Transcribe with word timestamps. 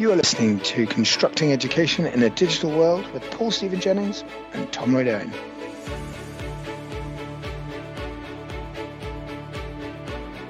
You 0.00 0.10
are 0.12 0.16
listening 0.16 0.60
to 0.60 0.86
Constructing 0.86 1.52
Education 1.52 2.06
in 2.06 2.22
a 2.22 2.30
Digital 2.30 2.70
World 2.70 3.06
with 3.12 3.22
Paul 3.32 3.50
Stephen 3.50 3.80
Jennings 3.80 4.24
and 4.54 4.72
Tom 4.72 4.94
Lloyd 4.94 5.08
Owen. 5.08 5.30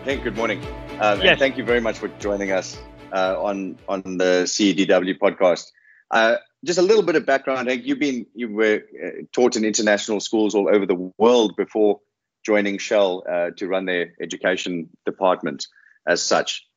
Hey, 0.05 0.19
good 0.19 0.37
morning. 0.37 0.65
Um, 1.01 1.21
Yes. 1.21 1.31
And 1.31 1.39
thank 1.41 1.57
you 1.57 1.65
very 1.65 1.81
much 1.81 1.99
for 1.99 2.07
joining 2.21 2.53
us 2.53 2.81
uh, 3.13 3.43
on 3.43 3.77
on 3.89 4.03
the 4.19 4.45
CEDW 4.47 5.19
podcast. 5.19 5.73
Uh, 6.13 6.37
just 6.65 6.79
a 6.79 6.83
little 6.83 7.03
bit 7.03 7.17
of 7.17 7.27
background. 7.27 7.69
Hank, 7.69 7.85
you've 7.85 7.99
been 7.99 8.27
you 8.37 8.55
were 8.55 8.85
uh, 9.05 9.09
taught 9.33 9.57
in 9.57 9.65
international 9.65 10.21
schools 10.21 10.55
all 10.55 10.69
over 10.73 10.87
the 10.87 11.13
world 11.19 11.57
before 11.57 11.99
joining 12.47 12.79
Shell 12.79 13.25
uh, 13.29 13.51
to 13.57 13.67
run 13.67 13.87
their 13.87 14.13
education 14.23 14.91
department 15.05 15.67
as 16.07 16.23
such. 16.23 16.70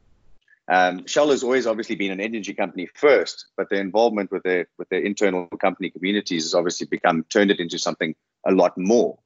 Um, 0.70 1.06
Shell 1.08 1.30
has 1.32 1.44
always 1.44 1.68
obviously 1.68 1.96
been 1.96 2.12
an 2.12 2.22
energy 2.22 2.54
company 2.54 2.88
first, 2.96 3.48
but 3.58 3.70
their 3.70 3.82
involvement 3.82 4.32
with 4.32 4.44
their 4.44 4.68
with 4.78 4.88
their 4.90 5.02
internal 5.02 5.48
company 5.60 5.90
communities 5.90 6.44
has 6.44 6.54
obviously 6.54 6.88
become 6.88 7.24
turned 7.26 7.52
it 7.52 7.60
into 7.60 7.78
something 7.78 8.16
a 8.46 8.52
lot 8.52 8.78
more. 8.78 9.18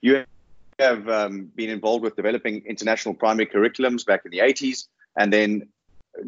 You 0.00 0.24
have 0.78 1.08
um, 1.08 1.50
been 1.54 1.70
involved 1.70 2.02
with 2.02 2.16
developing 2.16 2.64
international 2.66 3.14
primary 3.14 3.46
curriculums 3.46 4.04
back 4.04 4.22
in 4.24 4.30
the 4.30 4.38
80s, 4.38 4.88
and 5.16 5.32
then 5.32 5.68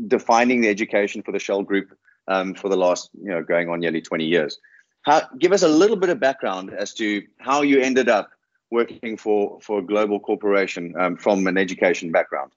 defining 0.06 0.60
the 0.60 0.68
education 0.68 1.22
for 1.22 1.32
the 1.32 1.38
Shell 1.38 1.62
Group 1.62 1.96
um, 2.28 2.54
for 2.54 2.68
the 2.68 2.76
last, 2.76 3.10
you 3.20 3.30
know, 3.30 3.42
going 3.42 3.68
on 3.68 3.80
nearly 3.80 4.00
20 4.00 4.24
years. 4.24 4.58
How, 5.02 5.22
give 5.38 5.52
us 5.52 5.62
a 5.62 5.68
little 5.68 5.96
bit 5.96 6.10
of 6.10 6.20
background 6.20 6.72
as 6.72 6.94
to 6.94 7.22
how 7.38 7.62
you 7.62 7.80
ended 7.80 8.08
up 8.08 8.30
working 8.70 9.16
for 9.16 9.58
for 9.60 9.80
a 9.80 9.82
global 9.82 10.20
corporation 10.20 10.94
um, 10.98 11.16
from 11.16 11.46
an 11.46 11.58
education 11.58 12.12
background. 12.12 12.52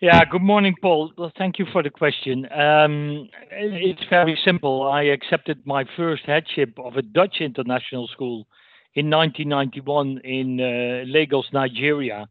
Yeah, 0.00 0.24
good 0.30 0.42
morning, 0.42 0.76
Paul. 0.80 1.12
Well, 1.18 1.32
thank 1.36 1.58
you 1.58 1.66
for 1.72 1.82
the 1.82 1.90
question. 1.90 2.46
Um, 2.52 3.28
it's 3.50 4.04
very 4.08 4.38
simple. 4.44 4.84
I 4.84 5.02
accepted 5.02 5.66
my 5.66 5.86
first 5.96 6.22
headship 6.24 6.78
of 6.78 6.96
a 6.96 7.02
Dutch 7.02 7.40
international 7.40 8.06
school 8.06 8.46
in 8.94 9.10
1991 9.10 10.18
in 10.22 10.60
uh, 10.60 11.02
Lagos, 11.04 11.46
Nigeria. 11.52 12.28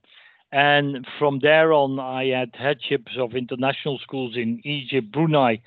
And 0.54 1.06
from 1.20 1.40
there 1.42 1.74
on, 1.74 2.00
I 2.00 2.28
had 2.28 2.52
headships 2.54 3.12
of 3.20 3.36
international 3.36 4.00
schools 4.00 4.38
in 4.38 4.62
Egypt, 4.64 5.12
Brunei, 5.12 5.60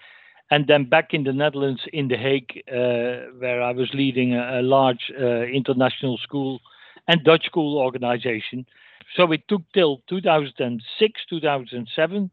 and 0.50 0.66
then 0.66 0.84
back 0.84 1.12
in 1.12 1.24
the 1.24 1.34
Netherlands, 1.34 1.82
in 1.92 2.08
The 2.08 2.16
Hague, 2.16 2.62
uh, 2.66 3.28
where 3.38 3.60
I 3.62 3.72
was 3.72 3.90
leading 3.92 4.34
a, 4.34 4.62
large 4.62 5.12
uh, 5.20 5.42
international 5.42 6.16
school 6.22 6.60
and 7.08 7.22
Dutch 7.24 7.44
school 7.44 7.76
organization. 7.76 8.64
So 9.16 9.32
it 9.32 9.48
took 9.48 9.62
till 9.72 10.02
2006, 10.08 11.20
2007 11.28 12.30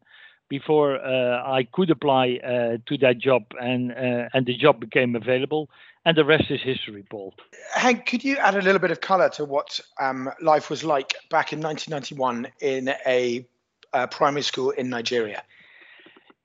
before 0.48 0.96
uh, 0.96 1.42
I 1.46 1.64
could 1.70 1.90
apply 1.90 2.40
uh, 2.42 2.78
to 2.86 2.98
that 2.98 3.18
job, 3.18 3.42
and 3.60 3.92
uh, 3.92 4.28
and 4.32 4.46
the 4.46 4.56
job 4.56 4.80
became 4.80 5.14
available, 5.14 5.68
and 6.04 6.16
the 6.16 6.24
rest 6.24 6.50
is 6.50 6.60
history, 6.62 7.04
Paul. 7.10 7.34
Hank, 7.74 8.06
could 8.06 8.24
you 8.24 8.36
add 8.38 8.54
a 8.54 8.62
little 8.62 8.78
bit 8.78 8.90
of 8.90 9.00
colour 9.00 9.28
to 9.30 9.44
what 9.44 9.78
um, 10.00 10.30
life 10.40 10.70
was 10.70 10.84
like 10.84 11.14
back 11.30 11.52
in 11.52 11.60
1991 11.60 12.48
in 12.60 12.88
a 13.06 13.46
uh, 13.92 14.06
primary 14.06 14.42
school 14.42 14.70
in 14.70 14.88
Nigeria? 14.88 15.42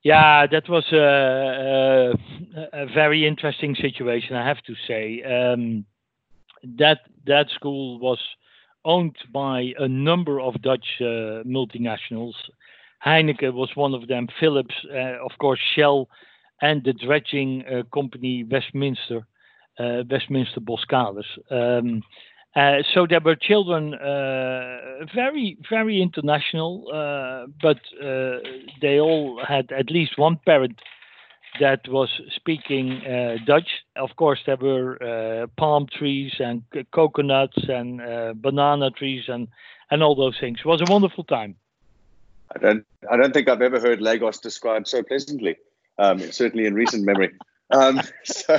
Yeah, 0.02 0.46
that 0.46 0.68
was 0.68 0.84
a, 0.92 2.14
a, 2.56 2.82
a 2.82 2.86
very 2.86 3.26
interesting 3.26 3.74
situation, 3.74 4.36
I 4.36 4.46
have 4.46 4.60
to 4.64 4.74
say. 4.86 5.22
Um, 5.22 5.86
that 6.76 7.00
that 7.26 7.48
school 7.50 7.98
was 7.98 8.18
owned 8.84 9.16
by 9.32 9.72
a 9.78 9.88
number 9.88 10.40
of 10.40 10.60
Dutch 10.62 10.86
uh, 11.00 11.44
multinationals. 11.44 12.34
Heineken 13.04 13.52
was 13.52 13.70
one 13.74 13.94
of 13.94 14.08
them, 14.08 14.28
Philips, 14.40 14.74
uh, 14.92 15.24
of 15.24 15.32
course, 15.38 15.60
Shell, 15.74 16.08
and 16.62 16.82
the 16.84 16.92
dredging 16.92 17.64
uh, 17.66 17.82
company 17.92 18.44
Westminster, 18.44 19.26
uh, 19.78 20.02
Westminster 20.10 20.60
Boskalis. 20.60 21.24
Um, 21.50 22.02
uh, 22.56 22.78
so 22.94 23.06
there 23.06 23.20
were 23.20 23.34
children, 23.34 23.94
uh, 23.94 25.04
very, 25.14 25.58
very 25.68 26.00
international, 26.00 26.86
but 27.60 27.80
they 28.80 29.00
all 29.00 29.42
had 29.46 29.72
at 29.72 29.90
least 29.90 30.16
one 30.16 30.38
parent 30.46 30.78
that 31.60 31.88
was 31.88 32.08
speaking 32.34 33.04
uh, 33.06 33.36
Dutch. 33.44 33.68
Of 33.96 34.16
course, 34.16 34.40
there 34.46 34.56
were 34.56 35.02
uh, 35.02 35.46
palm 35.56 35.86
trees 35.86 36.34
and 36.38 36.62
c- 36.72 36.86
coconuts 36.92 37.68
and 37.68 38.00
uh, 38.00 38.34
banana 38.34 38.90
trees 38.90 39.24
and, 39.28 39.48
and 39.90 40.02
all 40.02 40.14
those 40.14 40.38
things. 40.38 40.60
It 40.60 40.66
was 40.66 40.80
a 40.80 40.90
wonderful 40.90 41.24
time. 41.24 41.56
I 42.54 42.58
don't 42.58 42.86
I 43.10 43.16
don't 43.16 43.32
think 43.32 43.48
I've 43.48 43.62
ever 43.62 43.80
heard 43.80 44.00
Lagos 44.00 44.38
described 44.38 44.88
so 44.88 45.02
pleasantly. 45.02 45.56
Um, 45.98 46.18
certainly 46.32 46.66
in 46.66 46.74
recent 46.74 47.04
memory. 47.04 47.32
Um, 47.70 48.00
so, 48.24 48.58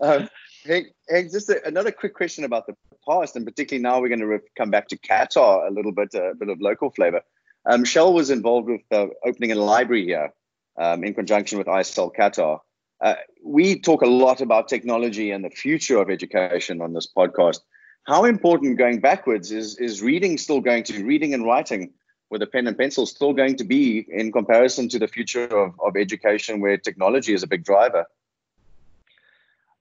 um, 0.00 0.28
Hank, 0.66 0.88
Hank, 1.08 1.30
just 1.30 1.48
a, 1.48 1.64
another 1.64 1.92
quick 1.92 2.14
question 2.14 2.44
about 2.44 2.66
the 2.66 2.76
past, 3.08 3.36
and 3.36 3.44
particularly 3.44 3.82
now 3.82 4.00
we're 4.00 4.08
going 4.08 4.20
to 4.20 4.26
re- 4.26 4.40
come 4.56 4.70
back 4.70 4.88
to 4.88 4.96
Qatar 4.96 5.68
a 5.68 5.70
little 5.70 5.92
bit, 5.92 6.12
a 6.14 6.34
bit 6.36 6.48
of 6.48 6.60
local 6.60 6.90
flavor. 6.90 7.22
Um, 7.66 7.84
Shell 7.84 8.12
was 8.12 8.30
involved 8.30 8.68
with 8.68 8.80
uh, 8.90 9.06
opening 9.24 9.52
a 9.52 9.54
library 9.54 10.04
here 10.04 10.32
um, 10.76 11.04
in 11.04 11.14
conjunction 11.14 11.58
with 11.58 11.66
ISL 11.66 12.14
Qatar. 12.14 12.60
Uh, 13.00 13.14
we 13.44 13.80
talk 13.80 14.02
a 14.02 14.06
lot 14.06 14.40
about 14.40 14.68
technology 14.68 15.32
and 15.32 15.44
the 15.44 15.50
future 15.50 16.00
of 16.00 16.08
education 16.08 16.80
on 16.80 16.92
this 16.92 17.08
podcast. 17.16 17.60
How 18.06 18.24
important 18.24 18.78
going 18.78 19.00
backwards 19.00 19.52
is 19.52 19.76
is 19.78 20.02
reading 20.02 20.38
still 20.38 20.60
going 20.60 20.84
to 20.84 21.04
reading 21.04 21.34
and 21.34 21.44
writing 21.44 21.92
with 22.30 22.42
a 22.42 22.46
pen 22.46 22.66
and 22.66 22.78
pencil 22.78 23.06
still 23.06 23.32
going 23.32 23.56
to 23.56 23.64
be 23.64 24.06
in 24.08 24.32
comparison 24.32 24.88
to 24.88 24.98
the 24.98 25.06
future 25.06 25.44
of, 25.44 25.74
of 25.80 25.96
education 25.96 26.60
where 26.60 26.78
technology 26.78 27.34
is 27.34 27.42
a 27.42 27.46
big 27.46 27.64
driver? 27.64 28.06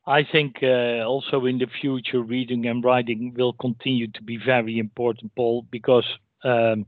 I 0.06 0.24
think 0.24 0.57
uh, 0.62 1.06
also 1.06 1.46
in 1.46 1.59
the 1.59 1.68
future, 1.68 2.22
reading 2.22 2.66
and 2.66 2.84
writing 2.84 3.34
will 3.35 3.53
continue 3.53 4.07
to 4.07 4.24
be 4.24 4.38
very 4.38 4.80
important, 4.80 5.34
Paul, 5.35 5.66
because 5.72 6.06
um, 6.44 6.85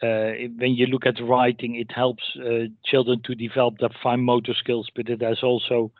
when 0.00 0.74
you 0.74 0.86
look 0.86 1.06
at 1.06 1.22
writing, 1.22 1.76
it 1.76 1.90
helps 1.90 2.22
uh, 2.36 2.66
children 2.84 3.20
to 3.24 3.34
develop 3.34 3.78
their 3.78 3.90
fine 4.02 4.20
motor 4.20 4.54
skills, 4.54 4.88
but 4.94 5.08
it 5.08 5.22
has 5.22 5.42
also 5.42 5.90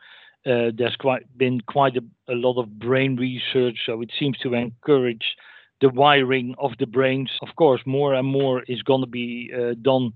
uh, 0.45 0.71
there's 0.77 0.95
quite 0.95 1.25
been 1.37 1.59
quite 1.61 1.97
a, 1.97 2.03
a 2.31 2.35
lot 2.35 2.61
of 2.61 2.79
brain 2.79 3.15
research, 3.17 3.77
so 3.85 4.01
it 4.01 4.11
seems 4.17 4.37
to 4.37 4.53
encourage 4.53 5.35
the 5.81 5.89
wiring 5.89 6.55
of 6.57 6.71
the 6.79 6.87
brains. 6.87 7.29
Of 7.41 7.55
course, 7.55 7.81
more 7.85 8.13
and 8.13 8.27
more 8.27 8.63
is 8.63 8.81
going 8.83 9.01
to 9.01 9.07
be 9.09 9.51
uh, 9.53 9.73
done 9.81 10.13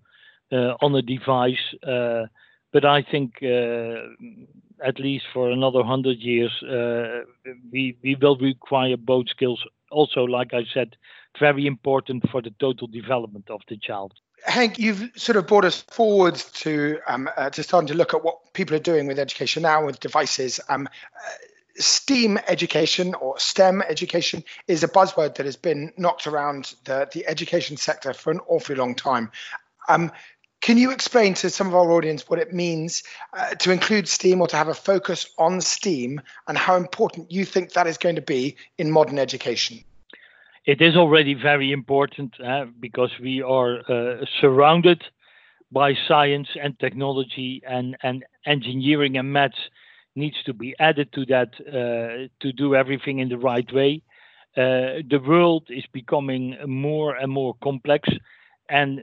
uh, 0.51 0.75
on 0.81 0.95
a 0.95 1.01
device, 1.01 1.75
uh, 1.85 2.27
but 2.71 2.85
I 2.85 3.03
think 3.03 3.33
uh, 3.41 4.07
at 4.85 4.99
least 4.99 5.25
for 5.33 5.51
another 5.51 5.83
hundred 5.83 6.19
years, 6.19 6.51
uh, 6.63 7.21
we 7.71 7.97
we 8.03 8.15
will 8.15 8.37
require 8.37 8.97
both 8.97 9.27
skills. 9.29 9.61
Also, 9.89 10.23
like 10.23 10.53
I 10.53 10.63
said, 10.73 10.95
very 11.39 11.65
important 11.65 12.29
for 12.29 12.41
the 12.41 12.51
total 12.59 12.87
development 12.87 13.49
of 13.49 13.61
the 13.67 13.77
child. 13.77 14.13
Hank, 14.45 14.79
you've 14.79 15.11
sort 15.15 15.35
of 15.35 15.47
brought 15.47 15.65
us 15.65 15.81
forward 15.81 16.35
to 16.35 16.99
um, 17.07 17.29
uh, 17.37 17.49
to 17.51 17.63
starting 17.63 17.87
to 17.87 17.93
look 17.93 18.13
at 18.13 18.23
what 18.23 18.53
people 18.53 18.75
are 18.75 18.79
doing 18.79 19.07
with 19.07 19.19
education 19.19 19.63
now 19.63 19.85
with 19.85 19.99
devices. 19.99 20.59
Um, 20.67 20.87
uh, 20.87 21.29
STEAM 21.77 22.37
education 22.47 23.13
or 23.15 23.39
STEM 23.39 23.81
education 23.81 24.43
is 24.67 24.83
a 24.83 24.87
buzzword 24.87 25.35
that 25.35 25.45
has 25.45 25.55
been 25.55 25.91
knocked 25.97 26.27
around 26.27 26.73
the, 26.83 27.07
the 27.13 27.25
education 27.27 27.77
sector 27.77 28.13
for 28.13 28.31
an 28.31 28.39
awfully 28.47 28.75
long 28.75 28.93
time. 28.93 29.31
Um, 29.87 30.11
can 30.61 30.77
you 30.77 30.91
explain 30.91 31.33
to 31.35 31.49
some 31.49 31.67
of 31.67 31.75
our 31.75 31.91
audience 31.91 32.29
what 32.29 32.37
it 32.37 32.53
means 32.53 33.03
uh, 33.33 33.55
to 33.55 33.71
include 33.71 34.07
STEAM 34.07 34.41
or 34.41 34.47
to 34.47 34.57
have 34.57 34.67
a 34.67 34.75
focus 34.75 35.27
on 35.39 35.59
STEAM 35.59 36.21
and 36.47 36.57
how 36.57 36.75
important 36.75 37.31
you 37.31 37.45
think 37.45 37.73
that 37.73 37.87
is 37.87 37.97
going 37.97 38.15
to 38.15 38.21
be 38.21 38.57
in 38.77 38.91
modern 38.91 39.17
education? 39.17 39.83
It 40.65 40.81
is 40.81 40.95
already 40.95 41.33
very 41.33 41.71
important 41.71 42.33
uh, 42.39 42.65
because 42.79 43.09
we 43.19 43.41
are 43.41 43.79
uh, 43.89 44.25
surrounded 44.39 45.01
by 45.71 45.95
science 46.07 46.49
and 46.61 46.77
technology 46.79 47.61
and, 47.67 47.97
and 48.03 48.23
engineering 48.45 49.17
and 49.17 49.31
maths 49.33 49.55
needs 50.15 50.35
to 50.45 50.53
be 50.53 50.75
added 50.79 51.11
to 51.13 51.25
that 51.25 51.49
uh, 51.67 52.27
to 52.41 52.51
do 52.53 52.75
everything 52.75 53.19
in 53.19 53.29
the 53.29 53.37
right 53.37 53.71
way. 53.73 54.01
The 54.55 55.21
world 55.25 55.63
is 55.69 55.85
becoming 55.93 56.57
more 56.67 57.15
and 57.15 57.31
more 57.31 57.55
complex, 57.63 58.09
and 58.69 59.01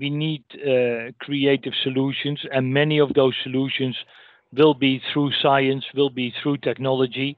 we 0.00 0.08
need 0.08 0.42
creative 1.20 1.74
solutions. 1.82 2.40
And 2.50 2.72
many 2.72 2.98
of 2.98 3.12
those 3.12 3.34
solutions 3.42 3.94
will 4.56 4.72
be 4.72 5.02
through 5.12 5.32
science, 5.42 5.84
will 5.94 6.08
be 6.08 6.32
through 6.42 6.56
technology, 6.58 7.36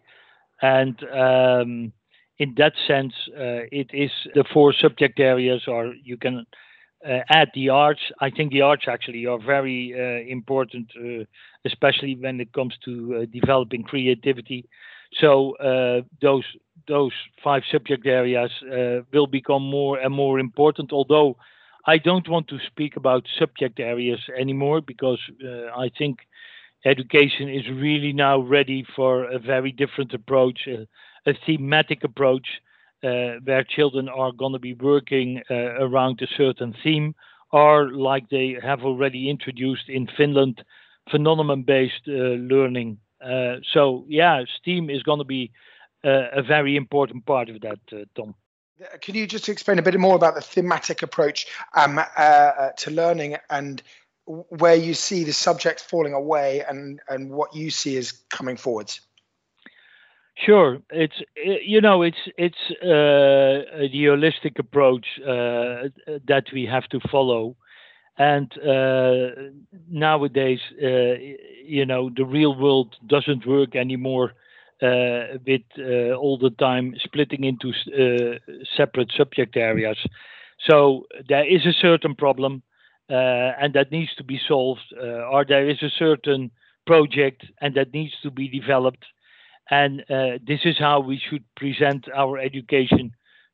and 0.62 0.96
um, 1.12 1.92
in 2.38 2.54
that 2.56 2.74
sense, 2.86 3.14
uh, 3.36 3.66
it 3.72 3.90
is 3.92 4.10
the 4.34 4.44
four 4.52 4.72
subject 4.72 5.18
areas, 5.20 5.62
or 5.66 5.94
you 6.02 6.16
can 6.16 6.46
uh, 7.06 7.20
add 7.28 7.50
the 7.54 7.68
arts. 7.68 8.00
I 8.20 8.30
think 8.30 8.52
the 8.52 8.62
arts 8.62 8.84
actually 8.88 9.26
are 9.26 9.38
very 9.38 9.94
uh, 9.94 10.28
important, 10.30 10.90
uh, 10.96 11.24
especially 11.64 12.16
when 12.16 12.40
it 12.40 12.52
comes 12.52 12.74
to 12.84 13.22
uh, 13.22 13.26
developing 13.32 13.82
creativity. 13.82 14.68
So 15.20 15.56
uh, 15.56 16.02
those 16.20 16.44
those 16.86 17.12
five 17.42 17.62
subject 17.70 18.06
areas 18.06 18.50
uh, 18.62 19.00
will 19.12 19.26
become 19.26 19.62
more 19.62 19.98
and 19.98 20.14
more 20.14 20.38
important. 20.38 20.92
Although 20.92 21.36
I 21.86 21.98
don't 21.98 22.28
want 22.28 22.48
to 22.48 22.58
speak 22.66 22.96
about 22.96 23.26
subject 23.38 23.80
areas 23.80 24.20
anymore 24.38 24.80
because 24.80 25.20
uh, 25.44 25.66
I 25.76 25.90
think 25.98 26.18
education 26.84 27.48
is 27.48 27.64
really 27.68 28.12
now 28.12 28.40
ready 28.40 28.84
for 28.94 29.24
a 29.24 29.38
very 29.38 29.72
different 29.72 30.12
approach, 30.14 30.60
a, 30.66 30.86
a 31.28 31.34
thematic 31.46 32.04
approach, 32.04 32.46
uh, 33.02 33.38
where 33.44 33.64
children 33.64 34.08
are 34.08 34.32
going 34.32 34.52
to 34.52 34.58
be 34.58 34.74
working 34.74 35.42
uh, 35.50 35.54
around 35.54 36.20
a 36.22 36.26
certain 36.36 36.74
theme, 36.82 37.14
or 37.52 37.92
like 37.92 38.28
they 38.28 38.56
have 38.62 38.82
already 38.82 39.30
introduced 39.30 39.88
in 39.88 40.08
Finland, 40.16 40.64
phenomenon 41.10 41.62
based 41.62 42.08
uh, 42.08 42.12
learning. 42.54 42.98
Uh, 43.20 43.56
so, 43.72 44.04
yeah, 44.08 44.42
STEAM 44.58 44.90
is 44.90 45.02
going 45.02 45.18
to 45.18 45.24
be 45.24 45.50
uh, 46.04 46.28
a 46.32 46.42
very 46.42 46.76
important 46.76 47.24
part 47.24 47.48
of 47.48 47.60
that, 47.60 47.78
Tom. 48.14 48.34
Can 49.00 49.16
you 49.16 49.26
just 49.26 49.48
explain 49.48 49.78
a 49.78 49.82
bit 49.82 49.98
more 49.98 50.14
about 50.14 50.36
the 50.36 50.40
thematic 50.40 51.02
approach 51.02 51.46
um, 51.74 52.00
to 52.76 52.90
learning 52.90 53.36
and 53.50 53.82
where 54.26 54.76
you 54.76 54.94
see 54.94 55.24
the 55.24 55.32
subjects 55.32 55.82
falling 55.82 56.14
away 56.14 56.62
and, 56.68 57.00
and 57.08 57.30
what 57.30 57.56
you 57.56 57.70
see 57.70 57.96
as 57.96 58.12
coming 58.30 58.56
forwards? 58.56 59.00
Sure, 60.44 60.78
it's 60.90 61.20
you 61.36 61.80
know 61.80 62.02
it's 62.02 62.28
it's 62.36 62.70
uh, 62.82 63.88
the 63.92 64.04
holistic 64.06 64.58
approach 64.58 65.04
uh, 65.22 65.88
that 66.28 66.44
we 66.52 66.64
have 66.64 66.84
to 66.90 67.00
follow, 67.10 67.56
and 68.18 68.52
uh, 68.58 69.30
nowadays 69.90 70.60
uh, 70.82 71.14
you 71.66 71.84
know 71.86 72.10
the 72.16 72.24
real 72.24 72.54
world 72.56 72.94
doesn't 73.06 73.46
work 73.46 73.74
anymore 73.76 74.32
uh, 74.82 75.38
with 75.46 75.62
uh, 75.78 76.14
all 76.14 76.38
the 76.38 76.50
time 76.58 76.94
splitting 77.02 77.44
into 77.44 77.72
separate 78.76 79.12
subject 79.16 79.56
areas. 79.56 79.98
So 80.68 81.06
there 81.28 81.46
is 81.46 81.66
a 81.66 81.72
certain 81.72 82.14
problem 82.14 82.62
and 83.08 83.74
that 83.74 83.90
needs 83.90 84.14
to 84.16 84.24
be 84.24 84.40
solved, 84.48 84.92
or 85.00 85.44
there 85.44 85.68
is 85.68 85.82
a 85.82 85.90
certain 85.90 86.50
project 86.86 87.44
and 87.60 87.74
that 87.74 87.92
needs 87.92 88.14
to 88.22 88.30
be 88.30 88.48
developed. 88.48 89.04
And 89.70 90.00
uh, 90.08 90.38
this 90.46 90.60
is 90.64 90.78
how 90.78 91.00
we 91.00 91.20
should 91.28 91.44
present 91.56 92.06
our 92.14 92.38
education 92.38 93.12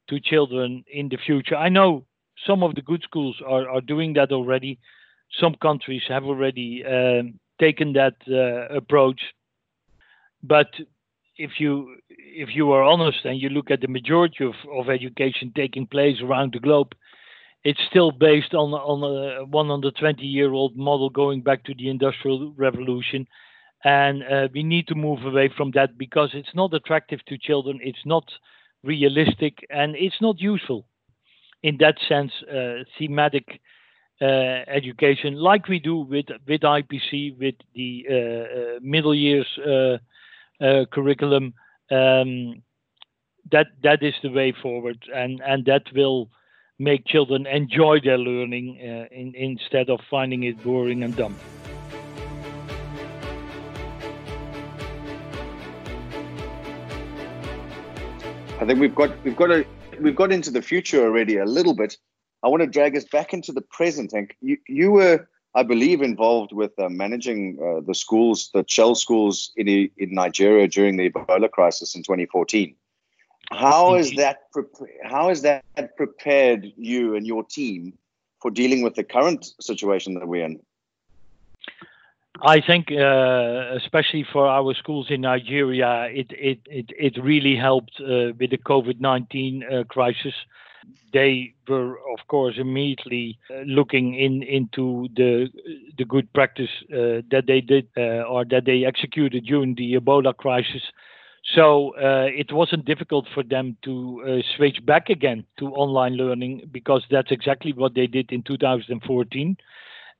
to 0.08 0.20
children 0.20 0.84
in 0.92 1.08
the 1.08 1.16
future. 1.16 1.56
I 1.56 1.68
know 1.68 2.04
some 2.46 2.62
of 2.62 2.74
the 2.74 2.82
good 2.82 3.02
schools 3.02 3.36
are, 3.46 3.68
are 3.68 3.80
doing 3.80 4.12
that 4.14 4.32
already. 4.32 4.78
Some 5.40 5.54
countries 5.60 6.02
have 6.08 6.24
already 6.24 6.84
um, 6.84 7.40
taken 7.60 7.92
that 7.94 8.14
uh, 8.28 8.74
approach. 8.74 9.20
But 10.42 10.68
if 11.36 11.52
you 11.58 11.96
if 12.08 12.50
you 12.54 12.70
are 12.72 12.82
honest 12.82 13.24
and 13.24 13.40
you 13.40 13.48
look 13.48 13.70
at 13.70 13.80
the 13.80 13.88
majority 13.88 14.44
of, 14.44 14.54
of 14.72 14.88
education 14.88 15.52
taking 15.56 15.86
place 15.86 16.20
around 16.22 16.52
the 16.52 16.60
globe, 16.60 16.94
it's 17.64 17.80
still 17.90 18.12
based 18.12 18.54
on 18.54 18.72
on 18.72 19.02
a 19.02 19.44
120 19.46 20.24
year 20.24 20.52
old 20.52 20.76
model 20.76 21.10
going 21.10 21.40
back 21.40 21.64
to 21.64 21.74
the 21.74 21.88
industrial 21.88 22.52
revolution 22.56 23.26
and 23.84 24.22
uh, 24.24 24.48
we 24.52 24.62
need 24.62 24.88
to 24.88 24.94
move 24.94 25.24
away 25.24 25.50
from 25.54 25.70
that 25.72 25.96
because 25.98 26.30
it's 26.32 26.54
not 26.54 26.72
attractive 26.72 27.24
to 27.26 27.38
children 27.38 27.78
it's 27.82 28.04
not 28.06 28.24
realistic 28.82 29.66
and 29.70 29.94
it's 29.96 30.20
not 30.20 30.40
useful 30.40 30.86
in 31.62 31.76
that 31.78 31.96
sense 32.08 32.32
uh, 32.52 32.84
thematic 32.98 33.60
uh, 34.20 34.24
education 34.68 35.34
like 35.34 35.68
we 35.68 35.78
do 35.78 35.96
with 35.96 36.26
with 36.46 36.60
IPC 36.60 37.38
with 37.38 37.56
the 37.74 38.06
uh, 38.08 38.14
uh, 38.14 38.78
middle 38.80 39.14
years 39.14 39.46
uh, 39.58 40.84
curriculum 40.92 41.52
um, 41.90 42.62
that 43.50 43.66
that 43.82 44.02
is 44.02 44.14
the 44.22 44.30
way 44.30 44.54
forward 44.62 44.98
and 45.14 45.40
and 45.44 45.64
that 45.66 45.82
will 45.94 46.30
make 46.78 47.06
children 47.06 47.46
enjoy 47.46 48.00
their 48.00 48.18
learning 48.18 48.76
in, 49.10 49.34
instead 49.34 49.90
of 49.90 50.00
finding 50.10 50.42
it 50.44 50.62
boring 50.64 51.04
and 51.04 51.16
dumb. 51.16 51.36
I 58.60 58.66
think 58.66 58.78
we've 58.78 58.94
got 58.94 59.10
we've 59.24 59.36
got 59.36 59.50
a 59.50 59.66
we've 60.00 60.14
got 60.14 60.32
into 60.32 60.50
the 60.50 60.62
future 60.62 61.04
already 61.04 61.38
a 61.38 61.44
little 61.44 61.74
bit. 61.74 61.98
I 62.44 62.48
want 62.48 62.62
to 62.62 62.68
drag 62.68 62.96
us 62.96 63.04
back 63.04 63.32
into 63.32 63.52
the 63.52 63.60
present. 63.60 64.12
And 64.12 64.32
you 64.40 64.58
you 64.68 64.92
were, 64.92 65.28
I 65.54 65.64
believe, 65.64 66.02
involved 66.02 66.52
with 66.52 66.78
uh, 66.78 66.88
managing 66.88 67.58
uh, 67.60 67.80
the 67.80 67.94
schools, 67.94 68.50
the 68.54 68.64
shell 68.68 68.94
schools 68.94 69.52
in 69.56 69.68
in 69.68 70.14
Nigeria 70.14 70.68
during 70.68 70.96
the 70.96 71.10
Ebola 71.10 71.50
crisis 71.50 71.96
in 71.96 72.02
2014. 72.04 72.76
How 73.50 73.96
is 73.96 74.14
that 74.16 74.42
how 75.02 75.28
has 75.28 75.42
that 75.42 75.64
prepared 75.96 76.72
you 76.76 77.16
and 77.16 77.26
your 77.26 77.44
team 77.44 77.98
for 78.40 78.50
dealing 78.50 78.82
with 78.82 78.94
the 78.94 79.04
current 79.04 79.52
situation 79.60 80.14
that 80.14 80.28
we're 80.28 80.44
in? 80.44 80.60
I 82.42 82.60
think, 82.60 82.90
uh, 82.90 83.74
especially 83.76 84.24
for 84.32 84.46
our 84.48 84.74
schools 84.74 85.06
in 85.10 85.20
Nigeria, 85.20 86.08
it 86.10 86.26
it 86.32 86.58
it, 86.66 86.86
it 86.98 87.22
really 87.22 87.54
helped 87.56 87.92
uh, 88.00 88.32
with 88.38 88.50
the 88.50 88.58
COVID 88.58 89.00
nineteen 89.00 89.62
uh, 89.64 89.84
crisis. 89.84 90.34
They 91.12 91.54
were, 91.68 91.92
of 92.12 92.26
course, 92.28 92.56
immediately 92.58 93.38
uh, 93.50 93.60
looking 93.66 94.14
in 94.14 94.42
into 94.42 95.08
the 95.14 95.48
the 95.96 96.04
good 96.04 96.32
practice 96.32 96.70
uh, 96.92 97.22
that 97.30 97.44
they 97.46 97.60
did 97.60 97.86
uh, 97.96 98.22
or 98.28 98.44
that 98.46 98.64
they 98.64 98.84
executed 98.84 99.44
during 99.46 99.76
the 99.76 99.94
Ebola 99.94 100.36
crisis 100.36 100.82
so 101.54 101.92
it 101.98 102.50
wasn't 102.52 102.86
difficult 102.86 103.26
for 103.34 103.42
them 103.42 103.76
to 103.82 104.42
switch 104.56 104.84
back 104.86 105.10
again 105.10 105.44
to 105.58 105.66
online 105.74 106.14
learning 106.14 106.62
because 106.72 107.04
that's 107.10 107.30
exactly 107.30 107.72
what 107.74 107.94
they 107.94 108.06
did 108.06 108.32
in 108.32 108.42
2014. 108.42 109.54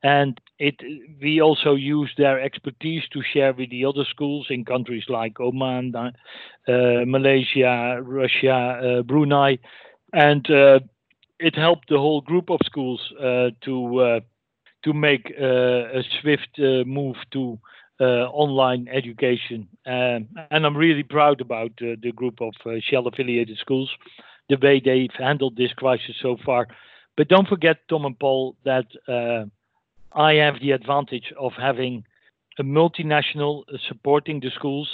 And 0.02 0.38
it, 0.59 0.77
we 1.21 1.41
also 1.41 1.75
use 1.75 2.11
their 2.17 2.41
expertise 2.41 3.03
to 3.12 3.23
share 3.33 3.53
with 3.53 3.71
the 3.71 3.85
other 3.85 4.05
schools 4.09 4.47
in 4.51 4.65
countries 4.65 5.05
like 5.09 5.41
Oman, 5.41 5.95
uh, 5.97 6.11
Malaysia, 7.06 7.99
Russia, 8.03 8.99
uh, 8.99 9.03
Brunei, 9.03 9.59
and 10.12 10.49
uh, 10.51 10.81
it 11.41 11.56
helped 11.56 11.89
the 11.89 11.99
whole 11.99 12.21
group 12.21 12.51
of 12.51 12.61
schools 12.65 13.01
uh, 13.21 13.51
to 13.62 14.21
to 14.85 14.93
make 14.93 15.31
a 15.31 16.03
swift 16.21 16.59
move 16.59 17.17
to 17.33 17.59
uh, 18.01 18.27
online 18.31 18.89
education. 18.89 19.69
Um, 19.87 20.29
and 20.51 20.67
I'm 20.67 20.77
really 20.77 21.05
proud 21.05 21.41
about 21.41 21.71
uh, 21.81 21.97
the 22.03 22.12
group 22.15 22.41
of 22.41 22.55
uh, 22.67 22.73
Shell 22.81 23.06
affiliated 23.06 23.56
schools, 23.59 23.91
the 24.49 24.59
way 24.61 24.81
they've 24.85 25.11
handled 25.17 25.56
this 25.56 25.73
crisis 25.73 26.17
so 26.21 26.37
far. 26.45 26.67
But 27.17 27.29
don't 27.29 27.49
forget, 27.49 27.79
Tom 27.89 28.05
and 28.05 28.19
Paul, 28.19 28.56
that 28.65 28.87
I 30.14 30.34
have 30.34 30.61
the 30.61 30.72
advantage 30.72 31.32
of 31.38 31.52
having 31.55 32.05
a 32.58 32.62
multinational 32.62 33.65
supporting 33.89 34.41
the 34.41 34.50
schools 34.50 34.89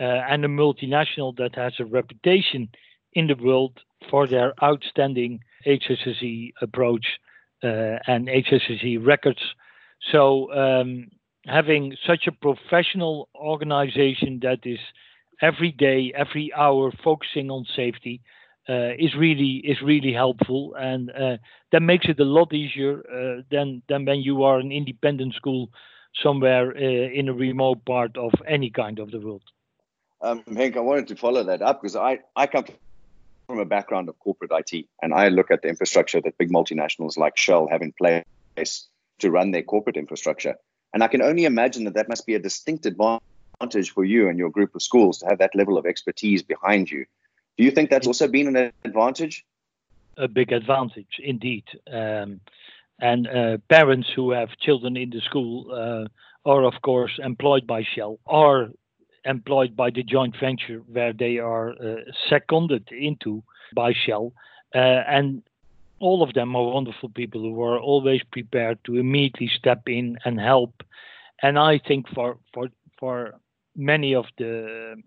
uh, 0.00 0.04
and 0.04 0.44
a 0.44 0.48
multinational 0.48 1.36
that 1.36 1.54
has 1.54 1.74
a 1.78 1.84
reputation 1.84 2.68
in 3.12 3.28
the 3.28 3.34
world 3.34 3.78
for 4.10 4.26
their 4.26 4.52
outstanding 4.62 5.40
HSSE 5.66 6.52
approach 6.60 7.06
uh, 7.62 7.98
and 8.06 8.28
HSSE 8.28 9.04
records. 9.04 9.40
So 10.12 10.52
um, 10.52 11.08
having 11.46 11.96
such 12.06 12.26
a 12.26 12.32
professional 12.32 13.28
organization 13.34 14.40
that 14.42 14.60
is 14.64 14.78
every 15.40 15.72
day, 15.72 16.12
every 16.14 16.52
hour 16.54 16.92
focusing 17.02 17.50
on 17.50 17.64
safety 17.74 18.20
uh, 18.68 18.92
is 18.98 19.14
really 19.14 19.62
is 19.64 19.80
really 19.82 20.12
helpful, 20.12 20.74
and 20.74 21.10
uh, 21.10 21.36
that 21.72 21.82
makes 21.82 22.06
it 22.08 22.20
a 22.20 22.24
lot 22.24 22.52
easier 22.52 23.02
uh, 23.12 23.42
than 23.50 23.82
than 23.88 24.04
when 24.04 24.20
you 24.20 24.42
are 24.42 24.58
an 24.58 24.72
independent 24.72 25.34
school 25.34 25.70
somewhere 26.22 26.74
uh, 26.76 26.80
in 26.80 27.28
a 27.28 27.32
remote 27.32 27.84
part 27.84 28.16
of 28.16 28.32
any 28.46 28.70
kind 28.70 28.98
of 28.98 29.10
the 29.10 29.20
world. 29.20 29.42
Um, 30.22 30.42
Henk, 30.48 30.76
I 30.76 30.80
wanted 30.80 31.08
to 31.08 31.16
follow 31.16 31.44
that 31.44 31.62
up 31.62 31.80
because 31.80 31.96
I 31.96 32.20
I 32.34 32.46
come 32.46 32.64
from 33.48 33.58
a 33.58 33.64
background 33.64 34.08
of 34.08 34.18
corporate 34.18 34.50
IT, 34.52 34.86
and 35.02 35.14
I 35.14 35.28
look 35.28 35.50
at 35.50 35.62
the 35.62 35.68
infrastructure 35.68 36.20
that 36.20 36.38
big 36.38 36.50
multinationals 36.50 37.16
like 37.16 37.36
Shell 37.36 37.68
have 37.68 37.82
in 37.82 37.92
place 37.92 38.88
to 39.20 39.30
run 39.30 39.50
their 39.50 39.62
corporate 39.62 39.96
infrastructure. 39.96 40.56
And 40.92 41.02
I 41.02 41.08
can 41.08 41.22
only 41.22 41.44
imagine 41.44 41.84
that 41.84 41.94
that 41.94 42.08
must 42.08 42.26
be 42.26 42.34
a 42.34 42.38
distinct 42.38 42.86
advantage 42.86 43.90
for 43.90 44.04
you 44.04 44.28
and 44.28 44.38
your 44.38 44.50
group 44.50 44.74
of 44.74 44.82
schools 44.82 45.18
to 45.18 45.26
have 45.26 45.38
that 45.38 45.54
level 45.54 45.78
of 45.78 45.86
expertise 45.86 46.42
behind 46.42 46.90
you. 46.90 47.06
Do 47.56 47.64
you 47.64 47.70
think 47.70 47.90
that's 47.90 48.06
also 48.06 48.28
been 48.28 48.54
an 48.54 48.72
advantage? 48.84 49.44
A 50.16 50.28
big 50.28 50.52
advantage, 50.52 51.20
indeed. 51.22 51.64
Um, 51.90 52.40
and 52.98 53.26
uh, 53.28 53.58
parents 53.68 54.08
who 54.14 54.30
have 54.30 54.56
children 54.58 54.96
in 54.96 55.10
the 55.10 55.20
school 55.20 55.70
uh, 55.70 56.48
are, 56.48 56.64
of 56.64 56.74
course, 56.82 57.18
employed 57.22 57.66
by 57.66 57.82
Shell 57.82 58.18
or 58.24 58.70
employed 59.24 59.76
by 59.76 59.90
the 59.90 60.02
joint 60.02 60.36
venture 60.38 60.82
where 60.86 61.12
they 61.12 61.38
are 61.38 61.70
uh, 61.72 61.96
seconded 62.28 62.88
into 62.92 63.42
by 63.74 63.92
Shell. 63.92 64.32
Uh, 64.74 64.78
and 64.78 65.42
all 65.98 66.22
of 66.22 66.34
them 66.34 66.54
are 66.54 66.64
wonderful 66.64 67.08
people 67.08 67.40
who 67.40 67.62
are 67.62 67.78
always 67.78 68.22
prepared 68.30 68.78
to 68.84 68.96
immediately 68.96 69.48
step 69.48 69.82
in 69.86 70.18
and 70.24 70.40
help. 70.40 70.82
And 71.42 71.58
I 71.58 71.78
think 71.78 72.08
for 72.14 72.38
for 72.52 72.68
for 72.98 73.34
many 73.74 74.14
of 74.14 74.26
the 74.38 75.02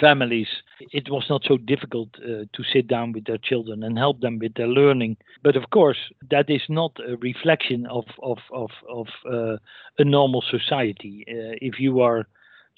families, 0.00 0.48
it 0.92 1.08
was 1.10 1.24
not 1.28 1.42
so 1.44 1.56
difficult 1.56 2.08
uh, 2.18 2.44
to 2.52 2.64
sit 2.72 2.88
down 2.88 3.12
with 3.12 3.24
their 3.24 3.38
children 3.38 3.82
and 3.82 3.98
help 3.98 4.20
them 4.20 4.38
with 4.38 4.54
their 4.54 4.68
learning. 4.68 5.16
But 5.42 5.56
of 5.56 5.70
course, 5.70 5.98
that 6.30 6.50
is 6.50 6.62
not 6.68 6.92
a 7.06 7.16
reflection 7.16 7.86
of 7.86 8.04
of 8.22 8.38
of, 8.52 8.70
of 8.88 9.06
uh, 9.30 9.56
a 9.98 10.04
normal 10.04 10.42
society. 10.50 11.24
Uh, 11.28 11.56
if 11.60 11.78
you 11.78 12.00
are 12.00 12.26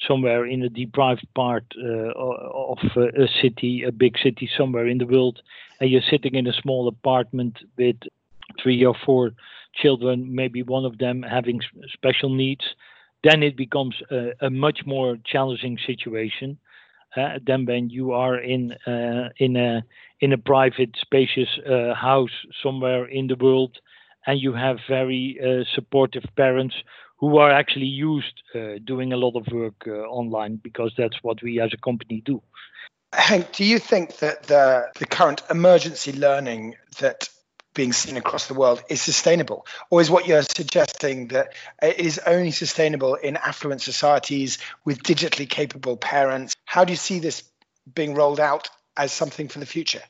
somewhere 0.06 0.46
in 0.46 0.62
a 0.62 0.68
deprived 0.68 1.26
part 1.34 1.64
uh, 1.82 2.12
of 2.14 2.78
a 2.96 3.26
city, 3.42 3.82
a 3.82 3.90
big 3.90 4.16
city 4.18 4.48
somewhere 4.56 4.86
in 4.86 4.98
the 4.98 5.06
world, 5.06 5.40
and 5.80 5.90
you're 5.90 6.10
sitting 6.10 6.34
in 6.34 6.46
a 6.46 6.52
small 6.52 6.86
apartment 6.86 7.58
with 7.76 7.96
three 8.62 8.84
or 8.84 8.94
four 9.04 9.32
children, 9.74 10.34
maybe 10.34 10.62
one 10.62 10.84
of 10.84 10.98
them 10.98 11.22
having 11.22 11.60
special 11.92 12.30
needs, 12.30 12.64
then 13.24 13.42
it 13.42 13.56
becomes 13.56 13.96
a, 14.10 14.30
a 14.40 14.50
much 14.50 14.80
more 14.86 15.18
challenging 15.24 15.76
situation 15.84 16.58
uh, 17.16 17.38
than 17.46 17.66
when 17.66 17.90
you 17.90 18.12
are 18.12 18.38
in 18.38 18.72
uh, 18.86 19.28
in 19.38 19.56
a 19.56 19.82
in 20.20 20.32
a 20.32 20.38
private 20.38 20.94
spacious 21.00 21.48
uh, 21.66 21.94
house 21.94 22.46
somewhere 22.62 23.06
in 23.06 23.26
the 23.28 23.36
world 23.36 23.78
and 24.26 24.40
you 24.40 24.52
have 24.52 24.78
very 24.88 25.38
uh, 25.42 25.64
supportive 25.74 26.24
parents 26.36 26.74
who 27.18 27.38
are 27.38 27.50
actually 27.50 27.86
used 27.86 28.42
uh, 28.54 28.74
doing 28.84 29.12
a 29.12 29.16
lot 29.16 29.34
of 29.36 29.46
work 29.52 29.86
uh, 29.86 29.90
online 29.90 30.56
because 30.62 30.92
that's 30.96 31.16
what 31.22 31.42
we 31.42 31.60
as 31.60 31.72
a 31.72 31.76
company 31.78 32.22
do. 32.24 32.40
Hank, 33.12 33.52
do 33.52 33.64
you 33.64 33.78
think 33.78 34.18
that 34.18 34.44
the 34.44 34.88
the 34.98 35.06
current 35.06 35.42
emergency 35.50 36.12
learning 36.12 36.76
that 37.00 37.28
being 37.78 37.92
seen 37.92 38.16
across 38.16 38.48
the 38.48 38.54
world 38.54 38.82
is 38.88 39.00
sustainable? 39.00 39.64
Or 39.88 40.00
is 40.00 40.10
what 40.10 40.26
you're 40.26 40.42
suggesting 40.42 41.28
that 41.28 41.54
it 41.80 42.00
is 42.00 42.18
only 42.26 42.50
sustainable 42.50 43.14
in 43.14 43.36
affluent 43.36 43.82
societies 43.82 44.58
with 44.84 45.04
digitally 45.04 45.48
capable 45.48 45.96
parents? 45.96 46.56
How 46.64 46.84
do 46.84 46.92
you 46.92 46.96
see 46.96 47.20
this 47.20 47.44
being 47.94 48.16
rolled 48.16 48.40
out 48.40 48.68
as 48.96 49.12
something 49.12 49.46
for 49.46 49.60
the 49.60 49.66
future? 49.66 50.02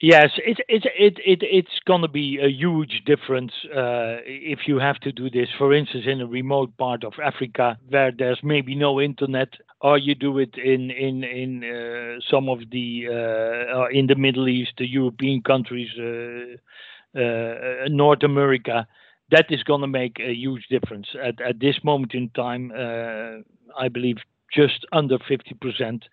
Yes, 0.00 0.30
it, 0.38 0.60
it, 0.66 0.86
it, 0.98 1.18
it, 1.26 1.40
it's 1.42 1.78
going 1.84 2.02
to 2.02 2.08
be 2.08 2.38
a 2.40 2.48
huge 2.48 3.02
difference 3.04 3.52
uh, 3.66 4.22
if 4.24 4.60
you 4.66 4.78
have 4.78 4.98
to 5.00 5.12
do 5.12 5.28
this, 5.28 5.48
for 5.58 5.74
instance, 5.74 6.04
in 6.06 6.22
a 6.22 6.26
remote 6.26 6.74
part 6.78 7.04
of 7.04 7.12
Africa 7.22 7.76
where 7.88 8.12
there's 8.16 8.40
maybe 8.42 8.74
no 8.74 8.98
internet, 8.98 9.48
or 9.80 9.98
you 9.98 10.14
do 10.14 10.38
it 10.38 10.56
in 10.56 10.90
in 10.90 11.24
in 11.24 11.64
uh, 11.64 12.20
some 12.30 12.48
of 12.48 12.60
the 12.70 13.06
uh, 13.08 13.86
in 13.90 14.06
the 14.06 14.16
Middle 14.16 14.48
East, 14.48 14.72
the 14.78 14.88
European 14.88 15.42
countries, 15.42 15.90
uh, 15.98 17.18
uh, 17.18 17.88
North 17.88 18.22
America. 18.22 18.86
That 19.30 19.46
is 19.50 19.62
going 19.62 19.82
to 19.82 19.86
make 19.86 20.18
a 20.20 20.32
huge 20.32 20.66
difference. 20.68 21.08
At 21.22 21.40
at 21.40 21.60
this 21.60 21.76
moment 21.84 22.14
in 22.14 22.30
time, 22.30 22.72
uh, 22.74 23.42
I 23.78 23.88
believe 23.88 24.16
just 24.52 24.86
under 24.92 25.18
50% 25.18 26.04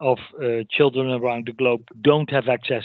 of 0.00 0.18
children 0.68 1.10
around 1.12 1.46
the 1.46 1.52
globe 1.52 1.82
don't 2.02 2.28
have 2.30 2.48
access 2.48 2.82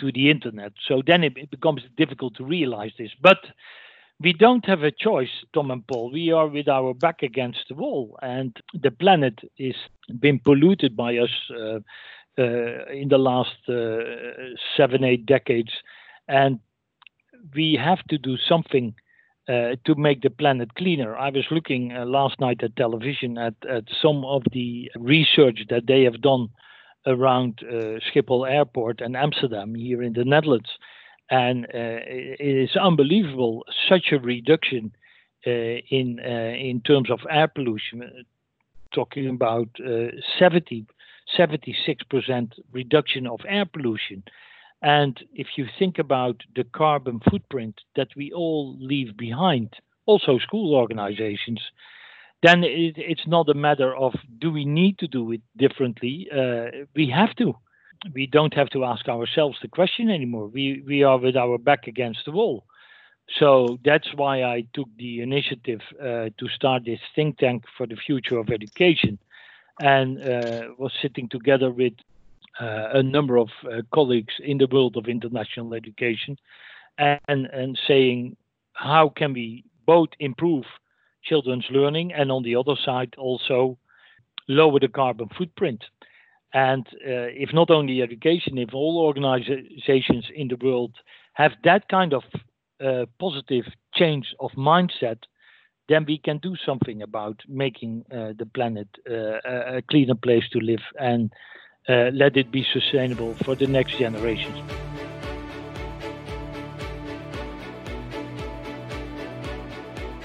to 0.00 0.10
the 0.12 0.30
internet. 0.30 0.72
So 0.88 1.00
then 1.06 1.22
it, 1.22 1.34
it 1.36 1.50
becomes 1.50 1.82
difficult 1.96 2.34
to 2.36 2.44
realize 2.44 2.90
this. 2.98 3.12
But 3.22 3.38
we 4.22 4.32
don't 4.32 4.64
have 4.66 4.82
a 4.82 4.90
choice, 4.90 5.30
Tom 5.54 5.70
and 5.70 5.86
Paul. 5.86 6.10
We 6.12 6.32
are 6.32 6.46
with 6.46 6.68
our 6.68 6.94
back 6.94 7.22
against 7.22 7.60
the 7.68 7.74
wall, 7.74 8.18
and 8.22 8.56
the 8.74 8.90
planet 8.90 9.40
is 9.58 9.74
been 10.20 10.38
polluted 10.38 10.96
by 10.96 11.16
us 11.16 11.30
uh, 11.50 11.80
uh, 12.38 12.86
in 12.92 13.08
the 13.08 13.18
last 13.18 13.56
uh, 13.68 14.54
seven, 14.76 15.04
eight 15.04 15.26
decades, 15.26 15.72
and 16.28 16.58
we 17.54 17.78
have 17.82 18.02
to 18.08 18.18
do 18.18 18.36
something 18.36 18.94
uh, 19.48 19.76
to 19.84 19.94
make 19.96 20.22
the 20.22 20.30
planet 20.30 20.74
cleaner. 20.74 21.16
I 21.16 21.30
was 21.30 21.44
looking 21.50 21.92
uh, 21.92 22.04
last 22.04 22.38
night 22.40 22.62
at 22.62 22.76
television 22.76 23.38
at, 23.38 23.54
at 23.68 23.84
some 24.00 24.24
of 24.24 24.42
the 24.52 24.90
research 24.96 25.60
that 25.68 25.86
they 25.86 26.04
have 26.04 26.20
done 26.20 26.48
around 27.06 27.60
uh, 27.62 27.98
Schiphol 28.08 28.48
Airport 28.48 29.00
and 29.00 29.16
Amsterdam 29.16 29.74
here 29.74 30.02
in 30.02 30.12
the 30.12 30.24
Netherlands. 30.24 30.70
And 31.30 31.64
uh, 31.64 31.68
it 31.72 32.70
is 32.70 32.76
unbelievable 32.76 33.64
such 33.88 34.12
a 34.12 34.18
reduction 34.18 34.92
uh, 35.46 35.50
in 35.50 36.18
in 36.18 36.82
terms 36.82 37.10
of 37.10 37.20
air 37.30 37.48
pollution. 37.48 38.24
Talking 38.94 39.28
about 39.28 39.68
70, 40.38 40.86
76% 41.38 42.52
reduction 42.72 43.26
of 43.26 43.40
air 43.48 43.64
pollution. 43.64 44.22
And 44.82 45.18
if 45.32 45.46
you 45.56 45.66
think 45.78 45.98
about 45.98 46.42
the 46.54 46.64
carbon 46.64 47.20
footprint 47.30 47.80
that 47.96 48.08
we 48.16 48.32
all 48.32 48.76
leave 48.78 49.16
behind, 49.16 49.74
also 50.06 50.38
school 50.38 50.74
organizations, 50.74 51.60
then 52.42 52.64
it, 52.64 52.94
it's 52.96 53.26
not 53.26 53.48
a 53.48 53.54
matter 53.54 53.94
of 53.94 54.12
do 54.38 54.50
we 54.50 54.64
need 54.64 54.98
to 54.98 55.06
do 55.06 55.30
it 55.32 55.40
differently. 55.56 56.28
Uh, 56.30 56.84
we 56.94 57.08
have 57.08 57.34
to. 57.36 57.54
We 58.12 58.26
don't 58.26 58.54
have 58.54 58.70
to 58.70 58.84
ask 58.84 59.08
ourselves 59.08 59.58
the 59.62 59.68
question 59.68 60.10
anymore. 60.10 60.48
We 60.48 60.82
we 60.86 61.02
are 61.04 61.18
with 61.18 61.36
our 61.36 61.58
back 61.58 61.86
against 61.86 62.24
the 62.24 62.32
wall. 62.32 62.64
So 63.38 63.78
that's 63.84 64.08
why 64.14 64.42
I 64.42 64.66
took 64.74 64.88
the 64.98 65.20
initiative 65.20 65.80
uh, 66.00 66.30
to 66.36 66.48
start 66.54 66.84
this 66.84 67.00
think 67.14 67.38
tank 67.38 67.64
for 67.76 67.86
the 67.86 67.96
future 67.96 68.38
of 68.38 68.50
education, 68.50 69.18
and 69.80 70.20
uh, 70.20 70.68
was 70.78 70.92
sitting 71.00 71.28
together 71.28 71.70
with 71.70 71.94
uh, 72.60 72.88
a 72.94 73.02
number 73.02 73.38
of 73.38 73.48
uh, 73.64 73.82
colleagues 73.94 74.34
in 74.40 74.58
the 74.58 74.66
world 74.66 74.96
of 74.96 75.06
international 75.06 75.72
education, 75.74 76.36
and 76.98 77.46
and 77.46 77.78
saying 77.86 78.36
how 78.74 79.08
can 79.08 79.32
we 79.32 79.64
both 79.86 80.08
improve 80.18 80.64
children's 81.22 81.66
learning, 81.70 82.12
and 82.12 82.32
on 82.32 82.42
the 82.42 82.56
other 82.56 82.74
side, 82.84 83.14
also 83.16 83.78
lower 84.48 84.80
the 84.80 84.88
carbon 84.88 85.28
footprint. 85.38 85.84
And 86.54 86.86
uh, 86.86 87.32
if 87.32 87.52
not 87.52 87.70
only 87.70 88.02
education, 88.02 88.58
if 88.58 88.74
all 88.74 88.98
organizations 88.98 90.26
in 90.34 90.48
the 90.48 90.56
world 90.62 90.94
have 91.34 91.52
that 91.64 91.88
kind 91.88 92.12
of 92.12 92.24
uh, 92.84 93.06
positive 93.18 93.64
change 93.94 94.34
of 94.38 94.50
mindset, 94.52 95.18
then 95.88 96.04
we 96.06 96.18
can 96.18 96.38
do 96.38 96.54
something 96.64 97.02
about 97.02 97.40
making 97.48 98.04
uh, 98.12 98.32
the 98.38 98.46
planet 98.46 98.88
uh, 99.10 99.76
a 99.78 99.82
cleaner 99.90 100.14
place 100.14 100.44
to 100.52 100.58
live 100.58 100.82
and 100.98 101.32
uh, 101.88 102.10
let 102.12 102.36
it 102.36 102.50
be 102.52 102.66
sustainable 102.72 103.34
for 103.44 103.54
the 103.56 103.66
next 103.66 103.98
generations. 103.98 104.58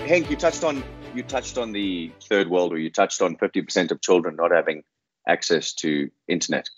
Hank, 0.08 0.30
you 0.30 0.36
touched 0.36 0.64
on 0.64 0.84
you 1.16 1.24
touched 1.24 1.58
on 1.58 1.72
the 1.72 2.12
third 2.30 2.50
world, 2.50 2.72
or 2.72 2.78
you 2.78 2.92
touched 2.92 3.22
on 3.22 3.36
50% 3.38 3.92
of 3.92 4.02
children 4.02 4.36
not 4.36 4.52
having 4.52 4.84
access 5.28 5.74
to 5.74 6.10
internet 6.28 6.70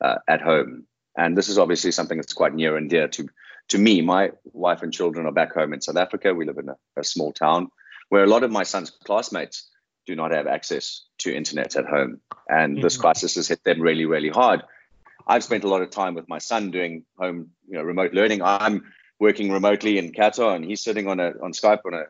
uh, 0.00 0.16
at 0.28 0.40
home, 0.40 0.84
and 1.16 1.36
this 1.36 1.48
is 1.48 1.58
obviously 1.58 1.92
something 1.92 2.18
that's 2.18 2.32
quite 2.32 2.54
near 2.54 2.76
and 2.76 2.88
dear 2.90 3.08
to 3.08 3.28
to 3.68 3.78
me. 3.78 4.00
My 4.00 4.32
wife 4.52 4.82
and 4.82 4.92
children 4.92 5.26
are 5.26 5.32
back 5.32 5.52
home 5.52 5.72
in 5.72 5.80
South 5.80 5.96
Africa. 5.96 6.34
We 6.34 6.46
live 6.46 6.58
in 6.58 6.68
a, 6.68 6.76
a 6.96 7.04
small 7.04 7.32
town 7.32 7.68
where 8.08 8.24
a 8.24 8.28
lot 8.28 8.44
of 8.44 8.50
my 8.50 8.62
son's 8.62 8.90
classmates 8.90 9.68
do 10.06 10.14
not 10.14 10.32
have 10.32 10.46
access 10.46 11.02
to 11.18 11.34
internet 11.34 11.76
at 11.76 11.86
home, 11.86 12.20
and 12.48 12.74
mm-hmm. 12.74 12.82
this 12.82 12.96
crisis 12.96 13.34
has 13.34 13.48
hit 13.48 13.64
them 13.64 13.80
really, 13.80 14.04
really 14.04 14.30
hard. 14.30 14.62
I've 15.26 15.42
spent 15.42 15.64
a 15.64 15.68
lot 15.68 15.82
of 15.82 15.90
time 15.90 16.14
with 16.14 16.28
my 16.28 16.38
son 16.38 16.70
doing 16.70 17.04
home, 17.18 17.50
you 17.68 17.76
know, 17.76 17.82
remote 17.82 18.12
learning. 18.12 18.42
I'm 18.42 18.84
working 19.18 19.50
remotely 19.50 19.98
in 19.98 20.12
Qatar, 20.12 20.54
and 20.54 20.64
he's 20.64 20.82
sitting 20.82 21.08
on 21.08 21.18
a 21.18 21.32
on 21.42 21.52
Skype 21.52 21.80
on 21.84 21.94
a 21.94 22.04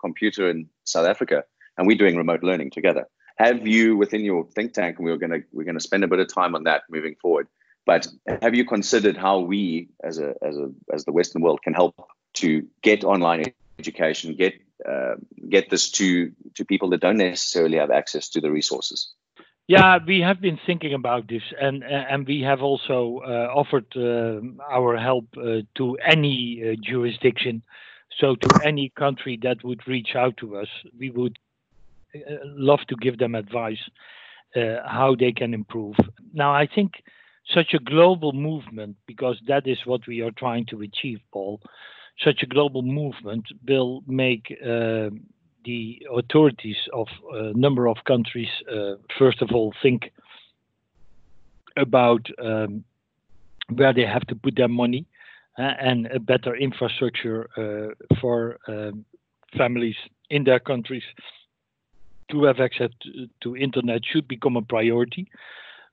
computer 0.00 0.50
in 0.50 0.68
South 0.84 1.06
Africa, 1.06 1.44
and 1.78 1.86
we're 1.86 1.96
doing 1.96 2.16
remote 2.16 2.42
learning 2.42 2.70
together. 2.70 3.06
Have 3.36 3.66
you 3.66 3.96
within 3.96 4.22
your 4.24 4.44
think 4.44 4.74
tank, 4.74 4.98
and 4.98 5.06
we're 5.06 5.16
gonna 5.16 5.40
we're 5.52 5.64
gonna 5.64 5.80
spend 5.80 6.04
a 6.04 6.08
bit 6.08 6.20
of 6.20 6.32
time 6.32 6.54
on 6.54 6.64
that 6.64 6.82
moving 6.90 7.16
forward. 7.16 7.48
But 7.84 8.06
have 8.40 8.54
you 8.54 8.64
considered 8.64 9.16
how 9.16 9.40
we, 9.40 9.88
as 10.02 10.18
a 10.18 10.34
as 10.42 10.56
a 10.56 10.70
as 10.92 11.04
the 11.04 11.12
Western 11.12 11.42
world, 11.42 11.62
can 11.62 11.74
help 11.74 11.94
to 12.34 12.66
get 12.82 13.04
online 13.04 13.52
education, 13.78 14.34
get 14.34 14.54
uh, 14.88 15.14
get 15.48 15.70
this 15.70 15.90
to 15.92 16.32
to 16.54 16.64
people 16.64 16.90
that 16.90 17.00
don't 17.00 17.16
necessarily 17.16 17.78
have 17.78 17.90
access 17.90 18.28
to 18.30 18.40
the 18.40 18.50
resources? 18.50 19.12
Yeah, 19.68 19.98
we 20.06 20.20
have 20.20 20.40
been 20.40 20.58
thinking 20.66 20.92
about 20.94 21.28
this, 21.28 21.42
and 21.60 21.82
and 21.84 22.26
we 22.26 22.42
have 22.42 22.62
also 22.62 23.22
uh, 23.24 23.52
offered 23.54 23.86
uh, 23.96 24.40
our 24.70 24.96
help 24.96 25.26
uh, 25.36 25.62
to 25.76 25.96
any 26.04 26.62
uh, 26.62 26.76
jurisdiction 26.80 27.62
so, 28.20 28.34
to 28.36 28.60
any 28.64 28.90
country 28.90 29.38
that 29.42 29.64
would 29.64 29.86
reach 29.86 30.14
out 30.14 30.36
to 30.38 30.56
us, 30.56 30.68
we 30.98 31.10
would 31.10 31.38
love 32.44 32.80
to 32.88 32.96
give 32.96 33.18
them 33.18 33.34
advice 33.34 33.78
uh, 34.56 34.76
how 34.86 35.14
they 35.18 35.32
can 35.32 35.54
improve. 35.54 35.96
Now, 36.32 36.52
I 36.52 36.66
think 36.66 37.02
such 37.54 37.74
a 37.74 37.78
global 37.78 38.32
movement, 38.32 38.96
because 39.06 39.36
that 39.48 39.66
is 39.66 39.78
what 39.84 40.06
we 40.06 40.20
are 40.20 40.30
trying 40.30 40.66
to 40.66 40.82
achieve, 40.82 41.20
Paul, 41.32 41.60
such 42.22 42.42
a 42.42 42.46
global 42.46 42.82
movement 42.82 43.44
will 43.66 44.02
make 44.06 44.54
uh, 44.62 45.10
the 45.64 46.06
authorities 46.14 46.76
of 46.92 47.06
a 47.32 47.52
number 47.54 47.88
of 47.88 47.96
countries, 48.06 48.48
uh, 48.70 48.94
first 49.18 49.42
of 49.42 49.50
all, 49.52 49.72
think 49.82 50.12
about 51.76 52.26
um, 52.42 52.84
where 53.74 53.92
they 53.92 54.04
have 54.04 54.26
to 54.26 54.34
put 54.34 54.56
their 54.56 54.68
money 54.68 55.06
uh, 55.58 55.62
and 55.80 56.06
a 56.06 56.18
better 56.18 56.54
infrastructure 56.56 57.48
uh, 57.56 58.16
for 58.20 58.58
um, 58.68 59.04
families 59.56 59.96
in 60.30 60.44
their 60.44 60.60
countries 60.60 61.04
to 62.30 62.44
have 62.44 62.60
access 62.60 62.90
to, 63.42 63.56
internet 63.56 64.02
should 64.04 64.28
become 64.28 64.56
a 64.56 64.62
priority. 64.62 65.28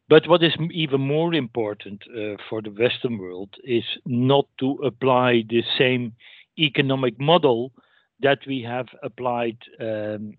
But 0.08 0.28
what 0.28 0.44
is 0.44 0.54
even 0.72 1.02
more 1.02 1.34
important 1.34 2.02
uh, 2.08 2.36
for 2.50 2.62
the 2.62 2.72
Western 2.72 3.18
world 3.20 3.50
is 3.64 3.84
not 4.06 4.48
to 4.60 4.72
apply 4.84 5.44
the 5.48 5.64
same 5.78 6.14
economic 6.58 7.20
model 7.20 7.72
that 8.22 8.40
we 8.48 8.62
have 8.64 8.88
applied 9.04 9.58
um, 9.80 10.36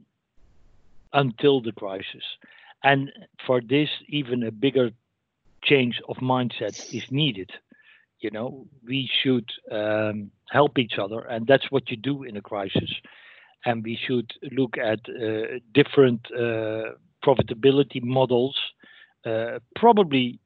until 1.13 1.61
the 1.61 1.73
crisis. 1.73 2.25
And 2.83 3.13
for 3.47 3.61
this, 3.61 3.89
even 4.09 4.43
a 4.43 4.51
bigger 4.51 4.91
change 5.63 6.01
of 6.09 6.17
mindset 6.17 6.95
is 6.95 7.05
needed. 7.11 7.51
You 8.21 8.31
know, 8.31 8.67
we 8.87 9.09
should 9.23 9.49
um, 9.71 10.31
help 10.51 10.79
each 10.79 10.99
other, 10.99 11.21
and 11.21 11.47
that's 11.47 11.71
what 11.71 11.91
you 11.91 11.97
do 11.97 12.25
in 12.25 12.37
a 12.37 12.43
crisis. 12.43 12.91
And 13.65 13.85
we 13.85 13.99
should 14.07 14.33
look 14.53 14.77
at 14.79 15.01
uh, 15.09 15.59
different 15.75 16.27
uh, 16.33 16.93
profitability 17.25 18.03
models, 18.03 18.57
uh, 19.27 19.59
probably 19.77 20.39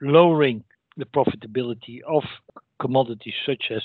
lowering 0.00 0.62
the 0.96 1.04
profitability 1.04 2.00
of 2.06 2.22
commodities 2.78 3.34
such 3.44 3.72
as 3.72 3.82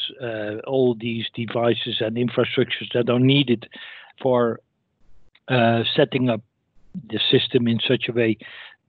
all 0.68 0.96
these 1.00 1.26
devices 1.34 1.96
and 2.00 2.16
infrastructures 2.16 2.92
that 2.94 3.10
are 3.10 3.20
needed 3.20 3.68
for 4.22 4.60
setting 5.96 6.30
up 6.30 6.42
the 7.10 7.20
system 7.32 7.68
in 7.68 7.80
such 7.88 8.08
a 8.08 8.12
way 8.12 8.38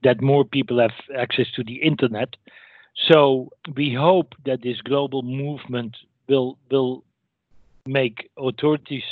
that 0.02 0.20
more 0.20 0.44
people 0.44 0.78
have 0.78 0.92
access 1.16 1.46
to 1.54 1.64
the 1.64 1.76
internet. 1.76 2.36
So 3.06 3.50
we 3.76 3.94
hope 3.94 4.34
that 4.44 4.62
this 4.62 4.80
global 4.80 5.22
movement 5.22 5.96
will 6.28 6.58
will 6.70 7.04
make 7.88 8.30
authorities 8.38 9.04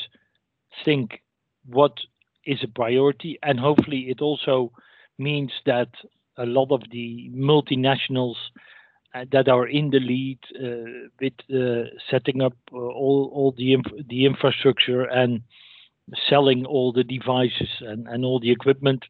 think 0.84 1.22
what 1.66 1.98
is 2.44 2.62
a 2.62 2.68
priority, 2.68 3.38
and 3.42 3.58
hopefully 3.58 4.06
it 4.08 4.20
also 4.20 4.70
means 5.18 5.52
that 5.64 5.88
a 6.36 6.46
lot 6.46 6.70
of 6.70 6.82
the 6.90 7.30
multinationals 7.34 8.36
uh, 9.14 9.24
that 9.32 9.48
are 9.48 9.66
in 9.66 9.90
the 9.90 10.00
lead 10.00 10.38
uh, 10.62 11.08
with 11.20 11.32
uh, 11.52 11.88
setting 12.10 12.42
up 12.42 12.52
uh, 12.72 12.76
all 12.76 13.30
all 13.32 13.54
the 13.56 13.72
inf- 13.72 14.06
the 14.08 14.26
infrastructure 14.26 15.04
and 15.04 15.42
selling 16.28 16.64
all 16.66 16.92
the 16.92 17.02
devices 17.04 17.68
and, 17.80 18.06
and 18.06 18.24
all 18.24 18.38
the 18.38 18.50
equipment, 18.50 19.04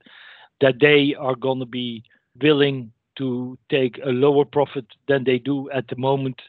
that 0.60 0.76
they 0.80 1.14
are 1.18 1.34
going 1.34 1.58
to 1.58 1.66
be 1.66 2.02
willing 2.40 2.90
to 3.16 3.58
take 3.70 3.98
a 4.04 4.10
lower 4.10 4.44
profit 4.44 4.86
than 5.08 5.24
they 5.24 5.38
do 5.38 5.70
at 5.70 5.88
the 5.88 5.96
moment 5.96 6.40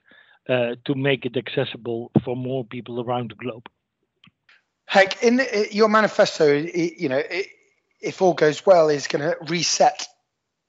to 0.47 0.95
make 0.95 1.25
it 1.25 1.37
accessible 1.37 2.11
for 2.23 2.35
more 2.35 2.63
people 2.65 3.01
around 3.01 3.31
the 3.31 3.35
globe. 3.35 3.67
Henk, 4.89 5.21
in 5.21 5.41
your 5.71 5.89
manifesto, 5.89 6.53
you 6.53 7.09
know, 7.09 7.21
if 8.01 8.21
all 8.21 8.33
goes 8.33 8.65
well, 8.65 8.89
is 8.89 9.07
going 9.07 9.21
to 9.21 9.37
reset 9.51 10.07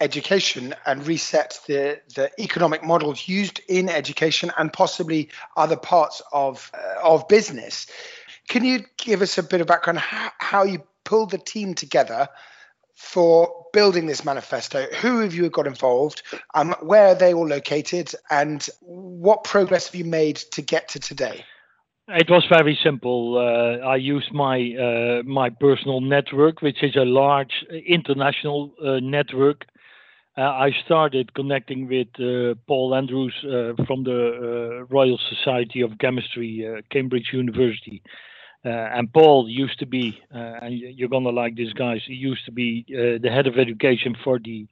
education 0.00 0.74
and 0.86 1.06
reset 1.06 1.60
the, 1.66 2.00
the 2.14 2.30
economic 2.40 2.84
models 2.84 3.28
used 3.28 3.60
in 3.68 3.88
education 3.88 4.50
and 4.56 4.72
possibly 4.72 5.28
other 5.56 5.76
parts 5.76 6.22
of 6.32 6.70
uh, 6.74 7.00
of 7.02 7.26
business. 7.28 7.86
Can 8.48 8.64
you 8.64 8.84
give 8.96 9.22
us 9.22 9.38
a 9.38 9.42
bit 9.42 9.60
of 9.60 9.66
background 9.66 9.98
how, 9.98 10.30
how 10.38 10.62
you 10.64 10.82
pulled 11.04 11.30
the 11.30 11.38
team 11.38 11.74
together 11.74 12.28
for 12.98 13.66
building 13.72 14.06
this 14.06 14.24
manifesto? 14.24 14.86
Who 15.00 15.20
have 15.20 15.32
you 15.32 15.48
got 15.50 15.68
involved? 15.68 16.22
Um, 16.54 16.74
where 16.82 17.06
are 17.06 17.14
they 17.14 17.32
all 17.32 17.46
located? 17.46 18.12
And 18.28 18.68
what 18.80 19.44
progress 19.44 19.86
have 19.86 19.94
you 19.94 20.04
made 20.04 20.36
to 20.52 20.62
get 20.62 20.88
to 20.88 20.98
today? 20.98 21.44
It 22.08 22.28
was 22.28 22.44
very 22.50 22.76
simple. 22.82 23.36
Uh, 23.38 23.86
I 23.86 23.96
used 23.96 24.32
my 24.32 24.56
uh, 24.74 25.22
my 25.24 25.50
personal 25.50 26.00
network, 26.00 26.60
which 26.60 26.82
is 26.82 26.96
a 26.96 27.04
large 27.04 27.52
international 27.86 28.72
uh, 28.84 28.98
network. 29.00 29.66
Uh, 30.36 30.40
I 30.40 30.70
started 30.84 31.34
connecting 31.34 31.86
with 31.86 32.08
uh, 32.18 32.54
Paul 32.66 32.94
Andrews 32.94 33.34
uh, 33.44 33.84
from 33.86 34.04
the 34.04 34.86
Royal 34.90 35.18
Society 35.30 35.82
of 35.82 35.98
Chemistry, 35.98 36.66
Cambridge 36.90 37.30
University, 37.32 38.02
and 38.64 39.12
Paul 39.12 39.48
used 39.48 39.78
to 39.78 39.86
be, 39.86 40.18
uh, 40.34 40.58
and 40.62 40.78
you're 40.78 41.08
gonna 41.08 41.30
like 41.30 41.56
this 41.56 41.72
guys. 41.72 42.02
He 42.06 42.14
used 42.14 42.44
to 42.46 42.52
be 42.52 42.84
uh, 42.90 43.18
the 43.22 43.30
head 43.30 43.46
of 43.46 43.58
education 43.58 44.16
for 44.24 44.38
the 44.38 44.66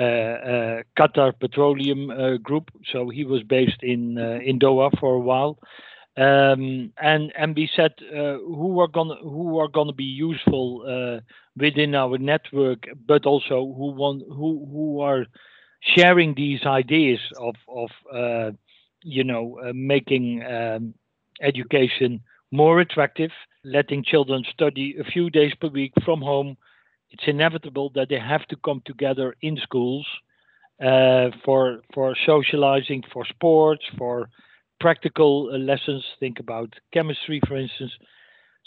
Qatar 0.00 1.32
Petroleum 1.38 2.40
Group. 2.42 2.70
So 2.92 3.08
he 3.10 3.24
was 3.24 3.42
based 3.42 3.82
in 3.82 4.18
in 4.18 4.58
Doha 4.58 4.90
for 4.98 5.14
a 5.14 5.20
while. 5.20 5.58
Um, 6.16 6.92
and 7.00 7.32
and 7.36 7.56
we 7.56 7.70
said 7.74 7.92
uh, 8.12 8.38
who 8.38 8.80
are 8.80 8.88
gonna 8.88 9.14
who 9.22 9.58
are 9.58 9.68
gonna 9.68 9.92
be 9.92 10.04
useful 10.04 10.82
uh, 10.86 11.20
within 11.56 11.94
our 11.94 12.18
network, 12.18 12.84
but 13.06 13.26
also 13.26 13.72
who 13.76 13.92
want 13.92 14.22
who 14.28 14.66
who 14.72 15.00
are 15.00 15.24
sharing 15.96 16.34
these 16.34 16.66
ideas 16.66 17.20
of 17.38 17.54
of 17.68 17.90
uh, 18.12 18.50
you 19.02 19.22
know 19.24 19.56
making 19.72 20.44
um, 20.44 20.94
education 21.40 22.20
more 22.50 22.80
attractive, 22.80 23.30
letting 23.64 24.04
children 24.04 24.44
study 24.52 24.96
a 24.98 25.04
few 25.04 25.30
days 25.30 25.52
per 25.60 25.68
week 25.68 25.92
from 26.04 26.20
home. 26.20 26.56
It's 27.10 27.24
inevitable 27.26 27.90
that 27.94 28.08
they 28.08 28.18
have 28.18 28.46
to 28.48 28.56
come 28.56 28.82
together 28.84 29.34
in 29.42 29.56
schools 29.56 30.06
uh, 30.80 31.30
for 31.44 31.82
for 31.92 32.14
socializing, 32.26 33.02
for 33.12 33.24
sports, 33.26 33.84
for 33.98 34.30
practical 34.80 35.50
uh, 35.52 35.58
lessons. 35.58 36.04
Think 36.18 36.40
about 36.40 36.74
chemistry, 36.92 37.40
for 37.46 37.56
instance. 37.56 37.92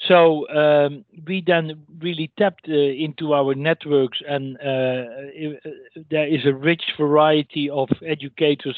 So 0.07 0.47
um, 0.49 1.05
we 1.27 1.43
then 1.45 1.83
really 1.99 2.31
tapped 2.37 2.67
uh, 2.67 2.73
into 2.73 3.33
our 3.33 3.55
networks, 3.55 4.19
and 4.27 4.57
uh, 4.57 4.69
uh 4.69 5.71
there 6.09 6.27
is 6.27 6.45
a 6.45 6.53
rich 6.53 6.83
variety 6.97 7.69
of 7.69 7.89
educators 8.05 8.77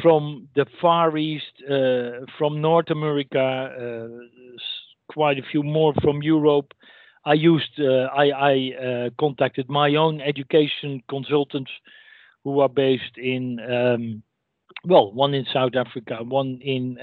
from 0.00 0.48
the 0.54 0.66
Far 0.80 1.16
East, 1.16 1.52
uh, 1.68 2.24
from 2.38 2.60
North 2.60 2.90
America, 2.90 3.38
uh, 3.38 4.08
quite 5.12 5.38
a 5.38 5.42
few 5.50 5.62
more 5.62 5.92
from 6.02 6.22
Europe. 6.22 6.72
I 7.24 7.34
used, 7.34 7.78
uh, 7.78 8.08
I, 8.16 8.50
I 8.50 9.10
contacted 9.18 9.68
my 9.68 9.94
own 9.94 10.20
education 10.20 11.02
consultants 11.08 11.70
who 12.42 12.60
are 12.60 12.68
based 12.68 13.16
in, 13.16 13.60
um, 13.60 14.22
well, 14.84 15.12
one 15.12 15.34
in 15.34 15.46
South 15.52 15.76
Africa, 15.76 16.18
one 16.24 16.58
in 16.62 16.98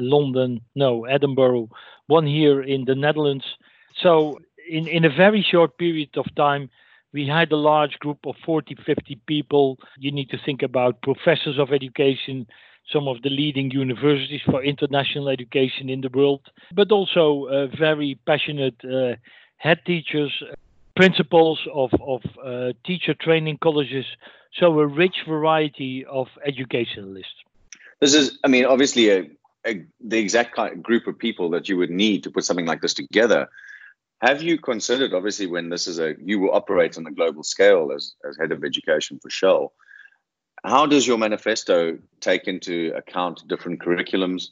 London, 0.00 0.60
no, 0.74 1.04
Edinburgh, 1.04 1.68
one 2.06 2.26
here 2.26 2.62
in 2.62 2.84
the 2.84 2.96
Netherlands. 2.96 3.44
So 4.02 4.40
in, 4.68 4.88
in 4.88 5.04
a 5.04 5.10
very 5.10 5.46
short 5.48 5.78
period 5.78 6.16
of 6.16 6.26
time, 6.34 6.70
we 7.14 7.26
had 7.28 7.52
a 7.52 7.56
large 7.56 7.96
group 8.00 8.18
of 8.26 8.34
40, 8.44 8.76
50 8.84 9.18
people. 9.26 9.78
You 9.98 10.10
need 10.10 10.28
to 10.30 10.38
think 10.44 10.62
about 10.62 11.00
professors 11.00 11.58
of 11.60 11.72
education, 11.72 12.46
some 12.92 13.06
of 13.06 13.22
the 13.22 13.30
leading 13.30 13.70
universities 13.70 14.42
for 14.44 14.62
international 14.62 15.28
education 15.28 15.88
in 15.88 16.00
the 16.00 16.10
world, 16.12 16.40
but 16.74 16.90
also 16.90 17.46
uh, 17.46 17.68
very 17.78 18.18
passionate 18.26 18.74
uh, 18.84 19.14
head 19.58 19.78
teachers, 19.86 20.32
principals 20.96 21.60
of, 21.72 21.90
of 22.04 22.20
uh, 22.44 22.72
teacher 22.84 23.14
training 23.14 23.58
colleges. 23.62 24.04
So 24.58 24.78
a 24.80 24.86
rich 24.86 25.18
variety 25.26 26.04
of 26.06 26.26
educationalists. 26.44 27.44
This 28.00 28.14
is, 28.14 28.38
I 28.42 28.48
mean, 28.48 28.64
obviously 28.64 29.10
a, 29.10 29.30
a, 29.64 29.84
the 30.00 30.18
exact 30.18 30.56
kind 30.56 30.72
of 30.72 30.82
group 30.82 31.06
of 31.06 31.16
people 31.16 31.48
that 31.50 31.68
you 31.68 31.76
would 31.76 31.90
need 31.90 32.24
to 32.24 32.30
put 32.30 32.44
something 32.44 32.66
like 32.66 32.80
this 32.80 32.94
together. 32.94 33.48
Have 34.20 34.42
you 34.42 34.58
considered, 34.58 35.12
obviously, 35.12 35.46
when 35.46 35.68
this 35.68 35.86
is 35.86 35.98
a 35.98 36.14
you 36.18 36.38
will 36.38 36.54
operate 36.54 36.96
on 36.96 37.06
a 37.06 37.10
global 37.10 37.42
scale 37.42 37.92
as, 37.94 38.14
as 38.28 38.36
head 38.36 38.52
of 38.52 38.64
education 38.64 39.18
for 39.18 39.30
Shell? 39.30 39.72
How 40.64 40.86
does 40.86 41.06
your 41.06 41.18
manifesto 41.18 41.98
take 42.20 42.48
into 42.48 42.92
account 42.96 43.46
different 43.48 43.82
curriculums, 43.82 44.48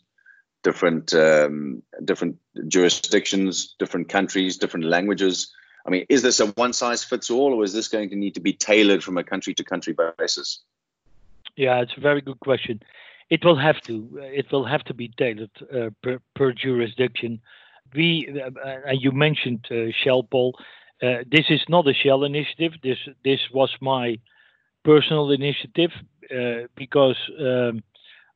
different 0.63 1.15
um, 1.15 1.83
different 2.05 2.37
jurisdictions, 2.69 3.75
different 3.79 4.09
countries, 4.09 4.59
different 4.59 4.87
languages? 4.87 5.53
I 5.87 5.91
mean, 5.91 6.07
is 6.09 6.23
this 6.23 6.39
a 6.41 6.49
one 6.49 6.73
size 6.73 7.03
fits 7.03 7.31
all, 7.31 7.55
or 7.55 7.65
is 7.65 7.73
this 7.73 7.89
going 7.89 8.11
to 8.11 8.17
need 8.17 8.35
to 8.35 8.41
be 8.41 8.53
tailored 8.53 9.03
from 9.03 9.17
a 9.17 9.25
country 9.25 9.55
to 9.55 9.65
country 9.65 9.97
basis? 10.19 10.61
Yeah, 11.57 11.81
it's 11.81 11.97
a 11.97 12.01
very 12.01 12.21
good 12.21 12.41
question. 12.41 12.83
It 13.31 13.45
will 13.45 13.57
have 13.57 13.81
to. 13.83 14.09
It 14.21 14.53
will 14.53 14.67
have 14.67 14.85
to 14.85 14.95
be 14.95 15.09
tailored 15.17 15.51
uh, 15.63 15.91
per, 16.03 16.19
per 16.35 16.53
jurisdiction 16.53 17.41
we 17.95 18.29
uh, 18.45 18.51
and 18.87 19.01
you 19.01 19.13
mentioned 19.13 19.67
uh, 19.71 19.93
Shell, 20.03 20.25
Paul. 20.25 20.57
Uh, 21.03 21.25
this 21.31 21.47
is 21.51 21.61
not 21.69 21.89
a 21.89 21.95
Shell 21.95 22.25
initiative. 22.25 22.73
This 22.83 22.99
this 23.25 23.41
was 23.53 23.71
my 23.81 24.19
personal 24.85 25.31
initiative 25.31 25.91
because 26.77 27.17
um, 27.41 27.83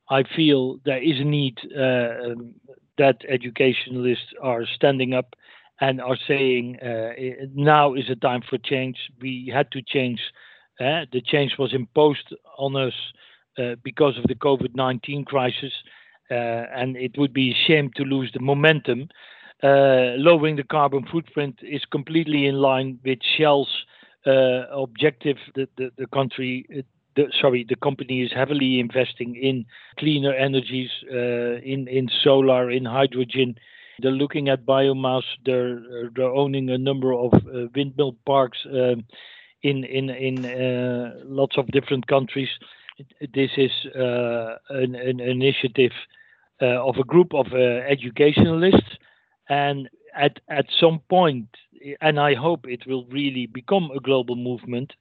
I 0.09 0.23
feel 0.35 0.79
there 0.85 1.01
is 1.01 1.19
a 1.19 1.23
need 1.23 1.57
um, 1.75 2.53
that 2.97 3.17
educationalists 3.27 4.33
are 4.41 4.65
standing 4.75 5.13
up 5.13 5.35
and 5.79 6.01
are 6.01 6.17
saying 6.27 6.79
uh, 6.81 7.13
now 7.53 7.93
is 7.93 8.09
a 8.09 8.15
time 8.15 8.41
for 8.47 8.57
change. 8.57 8.97
We 9.21 9.51
had 9.53 9.71
to 9.71 9.81
change. 9.81 10.19
Uh, 10.79 11.05
the 11.11 11.21
change 11.21 11.55
was 11.57 11.73
imposed 11.73 12.33
on 12.57 12.75
us 12.75 12.93
uh, 13.57 13.75
because 13.83 14.17
of 14.17 14.25
the 14.25 14.35
COVID 14.35 14.75
19 14.75 15.25
crisis, 15.25 15.73
and 16.29 16.95
it 16.97 17.17
would 17.17 17.33
be 17.33 17.51
a 17.51 17.67
shame 17.67 17.91
to 17.95 18.03
lose 18.03 18.31
the 18.33 18.39
momentum. 18.39 19.09
Uh, 19.63 20.13
lowering 20.17 20.55
the 20.55 20.63
carbon 20.63 21.03
footprint 21.11 21.57
is 21.63 21.83
completely 21.85 22.45
in 22.45 22.55
line 22.55 22.99
with 23.03 23.17
Shell's 23.37 23.85
uh, 24.27 24.65
objective. 24.71 25.37
The, 25.55 25.67
the, 25.77 25.89
the 25.97 26.07
country, 26.07 26.65
uh, 26.77 26.81
the, 27.15 27.31
sorry, 27.41 27.65
the 27.67 27.75
company 27.77 28.21
is 28.21 28.31
heavily 28.31 28.79
investing 28.79 29.35
in 29.35 29.65
cleaner 29.97 30.33
energies, 30.33 30.91
uh, 31.11 31.57
in 31.63 31.87
in 31.87 32.09
solar, 32.23 32.69
in 32.69 32.85
hydrogen. 32.85 33.55
They're 33.99 34.11
looking 34.11 34.49
at 34.49 34.65
biomass. 34.65 35.23
They're 35.43 36.09
they're 36.15 36.25
owning 36.25 36.69
a 36.69 36.77
number 36.77 37.13
of 37.13 37.33
uh, 37.33 37.67
windmill 37.73 38.15
parks 38.27 38.59
um, 38.65 39.05
in 39.63 39.83
in 39.83 40.11
in 40.11 40.45
uh, 40.45 41.13
lots 41.23 41.57
of 41.57 41.65
different 41.67 42.05
countries. 42.05 42.49
This 43.33 43.51
is 43.57 43.71
an, 43.95 44.95
an 44.95 45.19
initiative 45.19 45.93
of 46.59 46.97
a 46.97 47.03
group 47.03 47.33
of 47.33 47.53
educationalists, 47.53 48.97
and 49.49 49.89
at 50.15 50.39
at 50.49 50.65
some 50.79 50.99
point 51.09 51.47
and 52.01 52.19
I 52.19 52.33
hope 52.33 52.65
it 52.67 52.85
will 52.87 53.05
really 53.05 53.45
become 53.45 53.91
a 53.91 53.99
global 53.99 54.35
movement. 54.35 54.93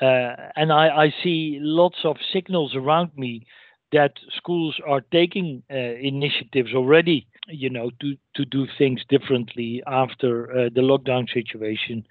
Uh, 0.00 0.34
and 0.56 0.72
I, 0.72 0.88
I, 1.04 1.14
see 1.24 1.58
lots 1.60 1.98
of 2.04 2.16
signals 2.32 2.76
around 2.76 3.10
me 3.16 3.46
that 3.90 4.12
schools 4.36 4.76
are 4.86 5.00
taking 5.00 5.64
uh, 5.70 5.74
initiatives 5.74 6.72
already, 6.72 7.26
you 7.48 7.68
know, 7.68 7.90
to, 8.00 8.16
to 8.36 8.44
do 8.44 8.68
things 8.76 9.00
differently 9.08 9.82
after 9.88 10.50
uh, 10.52 10.68
the 10.72 10.82
lockdown 10.82 11.28
situation 11.32 12.06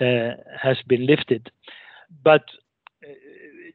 uh, 0.00 0.36
has 0.62 0.76
been 0.86 1.06
lifted. 1.06 1.50
But 2.22 2.42
uh, 3.02 3.14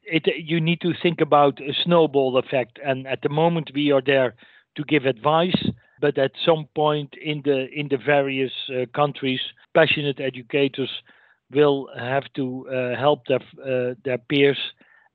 it, 0.06 0.26
you 0.38 0.62
need 0.62 0.80
to 0.82 0.94
think 1.02 1.20
about 1.20 1.60
a 1.60 1.74
snowball 1.84 2.38
effect. 2.38 2.80
And 2.86 3.08
at 3.08 3.22
the 3.24 3.30
moment, 3.30 3.72
we 3.76 3.92
are 3.92 4.02
there 4.02 4.36
to 4.78 4.84
give 4.86 5.06
advice 5.06 5.66
but 6.00 6.18
at 6.18 6.32
some 6.46 6.68
point 6.76 7.14
in 7.22 7.42
the 7.44 7.68
in 7.70 7.88
the 7.90 7.98
various 7.98 8.54
uh, 8.70 8.86
countries, 8.94 9.42
passionate 9.74 10.20
educators 10.20 10.90
will 11.52 11.90
have 11.98 12.32
to 12.34 12.68
uh, 12.70 12.96
help 12.96 13.26
their 13.28 13.42
uh, 13.64 13.96
their 14.04 14.18
peers, 14.18 14.60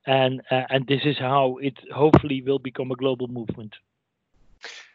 and 0.06 0.42
uh, 0.50 0.62
and 0.70 0.86
this 0.86 1.02
is 1.04 1.18
how 1.18 1.58
it 1.58 1.78
hopefully 1.92 2.42
will 2.42 2.58
become 2.58 2.90
a 2.90 2.96
global 2.96 3.28
movement. 3.28 3.74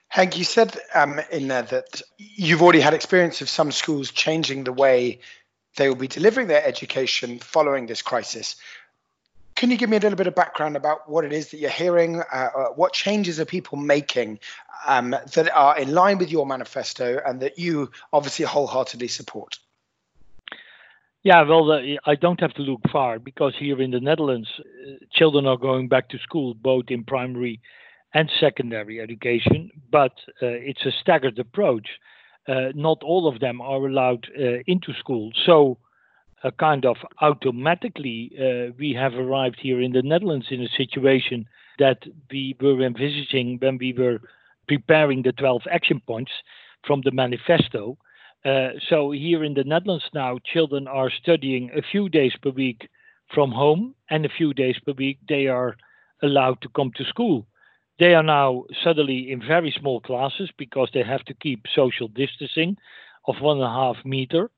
Hank, 0.09 0.37
you 0.37 0.43
said 0.43 0.75
um, 0.95 1.19
in 1.31 1.47
there 1.47 1.61
that 1.61 2.01
you've 2.17 2.63
already 2.63 2.81
had 2.81 2.95
experience 2.95 3.41
of 3.41 3.49
some 3.49 3.71
schools 3.71 4.11
changing 4.11 4.63
the 4.63 4.73
way 4.73 5.19
they 5.75 5.87
will 5.87 5.95
be 5.95 6.07
delivering 6.07 6.47
their 6.47 6.65
education 6.65 7.37
following 7.37 7.85
this 7.85 8.01
crisis. 8.01 8.55
Can 9.59 9.71
you 9.71 9.75
give 9.75 9.89
me 9.89 9.97
a 9.97 9.99
little 9.99 10.15
bit 10.15 10.25
of 10.25 10.35
background 10.35 10.77
about 10.77 11.09
what 11.09 11.25
it 11.25 11.33
is 11.33 11.51
that 11.51 11.57
you're 11.57 11.69
hearing? 11.69 12.21
Uh, 12.21 12.49
uh, 12.55 12.65
what 12.77 12.93
changes 12.93 13.41
are 13.41 13.45
people 13.45 13.77
making 13.77 14.39
um, 14.87 15.13
that 15.33 15.53
are 15.53 15.77
in 15.77 15.93
line 15.93 16.17
with 16.17 16.31
your 16.31 16.45
manifesto 16.45 17.19
and 17.25 17.41
that 17.41 17.59
you 17.59 17.91
obviously 18.13 18.45
wholeheartedly 18.45 19.09
support? 19.09 19.59
Yeah, 21.23 21.41
well, 21.41 21.69
uh, 21.73 21.81
I 22.05 22.15
don't 22.15 22.39
have 22.39 22.53
to 22.53 22.61
look 22.61 22.79
far 22.89 23.19
because 23.19 23.53
here 23.59 23.81
in 23.81 23.91
the 23.91 23.99
Netherlands, 23.99 24.47
uh, 24.59 24.93
children 25.11 25.45
are 25.45 25.57
going 25.57 25.89
back 25.89 26.07
to 26.11 26.19
school 26.19 26.53
both 26.53 26.85
in 26.87 27.03
primary 27.03 27.59
and 28.13 28.31
secondary 28.39 29.01
education, 29.01 29.71
but 29.91 30.13
uh, 30.41 30.55
it's 30.69 30.85
a 30.85 30.93
staggered 31.01 31.37
approach. 31.37 31.89
Uh, 32.47 32.71
not 32.75 33.03
all 33.03 33.27
of 33.27 33.41
them 33.41 33.59
are 33.59 33.85
allowed 33.85 34.25
into 34.67 34.93
school. 34.93 35.33
So 35.45 35.79
uh, 36.43 36.51
kind 36.59 36.85
of 36.85 36.97
automatically 37.21 38.31
uh, 38.39 38.71
we 38.77 38.93
have 38.93 39.13
arrived 39.13 39.59
here 39.61 39.81
in 39.81 39.91
the 39.91 40.01
Netherlands 40.01 40.47
in 40.51 40.61
a 40.61 40.69
situation 40.69 41.45
that 41.79 42.03
we 42.31 42.55
were 42.61 42.81
envisaging 42.81 43.57
when 43.59 43.77
we 43.77 43.93
were 43.93 44.19
preparing 44.67 45.23
the 45.23 45.31
12 45.33 45.63
action 45.71 46.01
points 46.05 46.31
from 46.85 47.01
the 47.03 47.11
manifesto. 47.11 47.97
Uh, 48.45 48.69
so 48.87 49.11
here 49.11 49.43
in 49.43 49.53
the 49.53 49.63
Netherlands 49.63 50.05
now, 50.13 50.37
children 50.53 50.87
are 50.87 51.11
studying 51.21 51.71
a 51.75 51.81
few 51.81 52.07
days 52.07 52.33
per 52.41 52.51
week 52.51 52.87
from 53.33 53.51
home, 53.51 53.93
and 54.09 54.25
a 54.25 54.29
few 54.29 54.53
days 54.53 54.77
per 54.85 54.93
week 54.93 55.19
they 55.27 55.47
are 55.47 55.75
allowed 56.23 56.61
to 56.61 56.69
come 56.69 56.91
to 56.95 57.03
school. 57.05 57.45
They 57.99 58.13
are 58.13 58.23
now 58.23 58.63
suddenly 58.83 59.31
in 59.31 59.41
very 59.45 59.73
small 59.77 59.99
classes 59.99 60.49
because 60.57 60.89
they 60.93 61.03
have 61.03 61.23
to 61.25 61.33
keep 61.33 61.65
social 61.75 62.07
distancing 62.07 62.77
of 63.27 63.41
one 63.41 63.57
and 63.57 63.65
a 63.65 63.69
half 63.69 63.97
meter. 64.05 64.49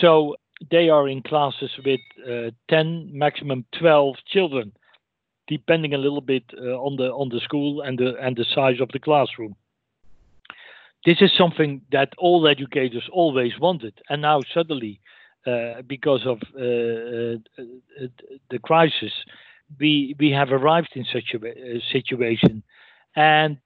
So 0.00 0.34
they 0.70 0.88
are 0.88 1.08
in 1.08 1.22
classes 1.22 1.70
with 1.84 2.00
uh, 2.28 2.50
10 2.68 3.10
maximum 3.12 3.64
12 3.78 4.16
children 4.26 4.72
depending 5.46 5.92
a 5.94 5.98
little 5.98 6.20
bit 6.20 6.44
uh, 6.56 6.70
on 6.78 6.96
the 6.96 7.12
on 7.12 7.28
the 7.28 7.40
school 7.40 7.82
and 7.82 7.98
the 7.98 8.16
and 8.20 8.36
the 8.36 8.46
size 8.54 8.80
of 8.80 8.88
the 8.92 8.98
classroom. 8.98 9.54
This 11.04 11.18
is 11.20 11.30
something 11.36 11.82
that 11.92 12.14
all 12.16 12.48
educators 12.48 13.08
always 13.12 13.52
wanted 13.60 13.94
and 14.08 14.22
now 14.22 14.40
suddenly 14.54 15.00
uh, 15.46 15.82
because 15.86 16.26
of 16.26 16.40
uh, 16.56 16.62
uh, 16.62 17.64
uh, 18.02 18.06
the 18.50 18.58
crisis 18.62 19.12
we 19.78 20.16
we 20.18 20.30
have 20.30 20.50
arrived 20.50 20.92
in 20.94 21.04
such 21.04 21.34
a 21.34 21.82
situation 21.92 22.62
and 23.16 23.58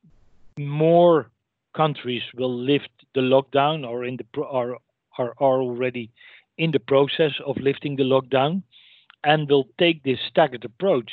more 0.58 1.30
countries 1.74 2.22
will 2.34 2.52
lift 2.52 2.90
the 3.14 3.20
lockdown 3.20 3.86
or 3.86 4.04
in 4.04 4.16
the 4.16 4.42
are, 4.42 4.78
are 5.18 5.32
already 5.38 6.10
in 6.58 6.72
the 6.72 6.80
process 6.80 7.32
of 7.46 7.56
lifting 7.56 7.96
the 7.96 8.02
lockdown 8.02 8.62
and 9.24 9.48
will 9.48 9.68
take 9.78 10.02
this 10.02 10.18
staggered 10.28 10.64
approach. 10.64 11.10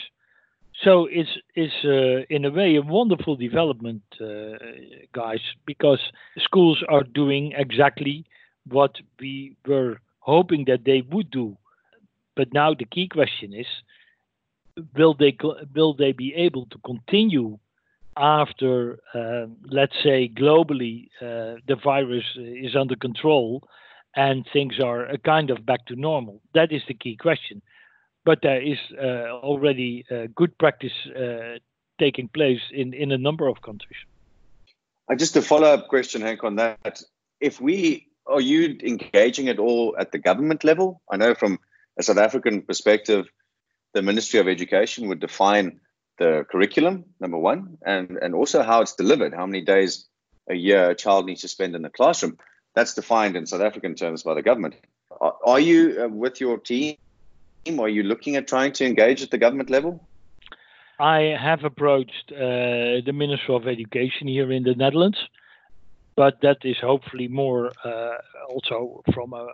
So 0.83 1.07
it's, 1.09 1.29
it's 1.55 1.85
uh, 1.85 2.25
in 2.29 2.43
a 2.43 2.51
way 2.51 2.75
a 2.75 2.81
wonderful 2.81 3.37
development, 3.37 4.03
uh, 4.19 4.57
guys, 5.13 5.39
because 5.65 6.01
schools 6.37 6.83
are 6.89 7.03
doing 7.03 7.53
exactly 7.55 8.25
what 8.67 8.95
we 9.19 9.55
were 9.65 10.01
hoping 10.19 10.65
that 10.65 10.83
they 10.83 11.01
would 11.01 11.31
do. 11.31 11.57
But 12.35 12.51
now 12.51 12.73
the 12.73 12.85
key 12.85 13.07
question 13.07 13.53
is, 13.53 13.67
will 14.97 15.13
they 15.13 15.37
will 15.73 15.93
they 15.93 16.11
be 16.11 16.33
able 16.33 16.65
to 16.65 16.77
continue 16.79 17.57
after, 18.17 18.99
uh, 19.13 19.45
let's 19.69 19.95
say, 20.03 20.29
globally 20.29 21.07
uh, 21.21 21.59
the 21.67 21.77
virus 21.81 22.25
is 22.35 22.75
under 22.75 22.95
control 22.95 23.63
and 24.15 24.45
things 24.53 24.79
are 24.79 25.09
uh, 25.09 25.17
kind 25.17 25.49
of 25.49 25.65
back 25.65 25.85
to 25.87 25.95
normal? 25.95 26.41
That 26.53 26.71
is 26.71 26.81
the 26.87 26.93
key 26.93 27.15
question. 27.15 27.61
But 28.23 28.39
there 28.41 28.61
is 28.61 28.79
uh, 28.97 29.29
already 29.43 30.05
uh, 30.09 30.27
good 30.33 30.57
practice 30.57 30.93
uh, 31.15 31.59
taking 31.99 32.27
place 32.27 32.61
in, 32.71 32.93
in 32.93 33.11
a 33.11 33.17
number 33.17 33.47
of 33.47 33.61
countries. 33.61 33.97
Uh, 35.09 35.15
just 35.15 35.35
a 35.35 35.41
follow 35.41 35.67
up 35.67 35.87
question, 35.87 36.21
Hank, 36.21 36.43
on 36.43 36.55
that. 36.55 37.01
If 37.39 37.61
we 37.61 38.07
are 38.27 38.41
you 38.41 38.77
engaging 38.83 39.49
at 39.49 39.59
all 39.59 39.95
at 39.99 40.11
the 40.11 40.17
government 40.17 40.63
level? 40.63 41.01
I 41.11 41.17
know 41.17 41.35
from 41.35 41.59
a 41.99 42.03
South 42.03 42.17
African 42.17 42.63
perspective, 42.63 43.27
the 43.93 44.01
Ministry 44.01 44.39
of 44.39 44.47
Education 44.47 45.07
would 45.07 45.19
define 45.19 45.79
the 46.17 46.45
curriculum, 46.49 47.05
number 47.19 47.37
one, 47.37 47.77
and, 47.85 48.17
and 48.21 48.33
also 48.33 48.63
how 48.63 48.81
it's 48.81 48.95
delivered, 48.95 49.33
how 49.33 49.45
many 49.45 49.61
days 49.61 50.07
a 50.49 50.55
year 50.55 50.89
a 50.89 50.95
child 50.95 51.25
needs 51.25 51.41
to 51.41 51.47
spend 51.47 51.75
in 51.75 51.81
the 51.81 51.89
classroom 51.89 52.37
that's 52.75 52.93
defined 52.93 53.35
in 53.35 53.45
South 53.45 53.61
African 53.61 53.95
terms 53.95 54.23
by 54.23 54.33
the 54.33 54.41
government. 54.41 54.75
Are, 55.21 55.35
are 55.45 55.59
you 55.59 56.03
uh, 56.03 56.09
with 56.09 56.39
your 56.39 56.57
team? 56.57 56.97
Are 57.79 57.89
you 57.89 58.03
looking 58.03 58.35
at 58.35 58.47
trying 58.47 58.73
to 58.73 58.85
engage 58.85 59.23
at 59.23 59.31
the 59.31 59.37
government 59.37 59.69
level? 59.69 60.07
I 60.99 61.35
have 61.39 61.63
approached 61.63 62.31
uh, 62.31 63.01
the 63.05 63.11
Minister 63.13 63.53
of 63.53 63.67
Education 63.67 64.27
here 64.27 64.51
in 64.51 64.63
the 64.63 64.75
Netherlands, 64.75 65.17
but 66.15 66.39
that 66.41 66.57
is 66.63 66.77
hopefully 66.79 67.27
more 67.27 67.71
uh, 67.83 68.17
also 68.49 69.01
from 69.13 69.33
uh, 69.33 69.45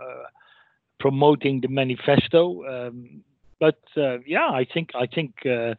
promoting 1.00 1.62
the 1.62 1.68
manifesto. 1.68 2.66
Um, 2.68 3.24
but 3.60 3.80
uh, 3.98 4.20
yeah, 4.26 4.50
I 4.50 4.66
think 4.72 4.92
I 4.94 5.08
think 5.08 5.36
uh, 5.46 5.76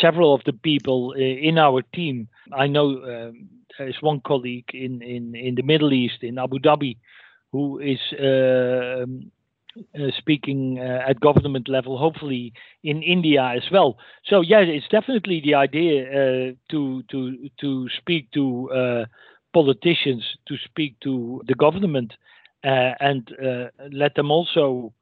several 0.00 0.34
of 0.34 0.42
the 0.44 0.52
people 0.52 1.12
in 1.12 1.58
our 1.58 1.82
team. 1.94 2.28
I 2.52 2.66
know 2.66 2.88
um, 3.04 3.48
there's 3.78 4.00
one 4.00 4.20
colleague 4.20 4.70
in, 4.72 5.02
in, 5.02 5.34
in 5.34 5.54
the 5.54 5.62
Middle 5.62 5.92
East, 5.92 6.22
in 6.22 6.38
Abu 6.38 6.58
Dhabi, 6.58 6.96
who 7.52 7.78
is 7.78 8.00
uh, 8.18 9.04
uh, 9.94 10.10
speaking 10.18 10.78
uh, 10.78 11.08
at 11.08 11.20
government 11.20 11.68
level, 11.68 11.96
hopefully 11.96 12.52
in 12.82 13.02
India 13.02 13.42
as 13.42 13.62
well. 13.70 13.96
So 14.24 14.40
yeah, 14.40 14.60
it's 14.60 14.88
definitely 14.88 15.40
the 15.40 15.54
idea 15.54 16.02
uh, 16.02 16.52
to 16.70 17.02
to 17.10 17.48
to 17.60 17.88
speak 17.98 18.30
to 18.32 19.06
politicians, 19.52 20.24
to 20.48 20.56
speak 20.64 20.98
to 21.00 21.42
the 21.46 21.54
government, 21.54 22.14
and 22.62 23.30
let 23.90 24.14
them 24.14 24.30
also 24.30 24.92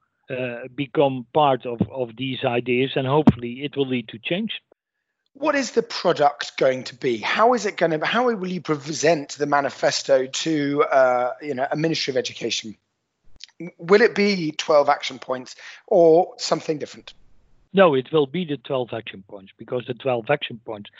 become 0.76 1.26
part 1.34 1.66
of 1.66 1.80
of 1.90 2.10
these 2.16 2.44
ideas, 2.44 2.92
and 2.94 3.06
hopefully 3.06 3.64
it 3.64 3.76
will 3.76 3.88
lead 3.88 4.08
to 4.08 4.18
change 4.18 4.52
what 5.34 5.54
is 5.54 5.72
the 5.72 5.82
product 5.82 6.56
going 6.56 6.84
to 6.84 6.94
be? 6.94 7.18
How 7.18 7.54
is 7.54 7.66
it 7.66 7.76
going 7.76 7.98
to? 7.98 8.04
How 8.04 8.30
will 8.30 8.48
you 8.48 8.60
present 8.60 9.30
the 9.32 9.46
manifesto 9.46 10.26
to 10.26 10.82
uh, 10.84 11.32
you 11.40 11.54
know 11.54 11.66
a 11.70 11.76
Ministry 11.76 12.12
of 12.12 12.16
Education? 12.16 12.76
Will 13.78 14.00
it 14.00 14.14
be 14.14 14.52
12 14.52 14.88
action 14.88 15.18
points 15.18 15.54
or 15.86 16.34
something 16.38 16.78
different? 16.78 17.12
No, 17.72 17.94
it 17.94 18.10
will 18.10 18.26
be 18.26 18.44
the 18.44 18.56
12 18.56 18.88
action 18.92 19.22
points 19.28 19.52
because 19.56 19.84
the 19.86 19.94
12 19.94 20.24
action 20.30 20.60
points, 20.64 20.90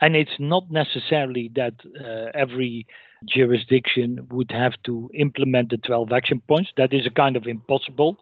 and 0.00 0.14
it's 0.14 0.38
not 0.38 0.70
necessarily 0.70 1.50
that 1.56 1.74
uh, 1.98 2.30
every 2.34 2.86
jurisdiction 3.26 4.26
would 4.30 4.50
have 4.50 4.74
to 4.84 5.10
implement 5.14 5.70
the 5.70 5.78
12 5.78 6.12
action 6.12 6.40
points. 6.46 6.70
That 6.76 6.92
is 6.92 7.06
a 7.06 7.10
kind 7.10 7.36
of 7.36 7.46
impossible. 7.46 8.18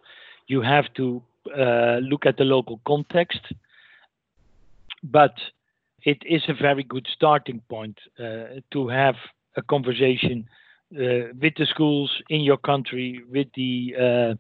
you 0.49 0.63
have 0.63 0.87
to 0.95 1.23
uh, 1.57 1.99
look 2.03 2.27
at 2.27 2.39
the 2.39 2.45
local 2.45 2.81
context. 2.87 3.41
But 5.03 5.35
it 6.13 6.23
is 6.25 6.43
a 6.49 6.55
very 6.55 6.85
good 6.85 7.07
starting 7.15 7.61
point 7.69 7.99
uh, 8.19 8.61
to 8.71 8.89
have 8.89 9.17
a 9.57 9.63
conversation 9.75 10.49
uh, 10.95 11.37
with 11.43 11.55
the 11.59 11.67
schools 11.67 12.11
in 12.31 12.41
your 12.41 12.57
country, 12.57 13.23
with 13.31 13.49
the 13.55 13.95
uh, 14.07 14.35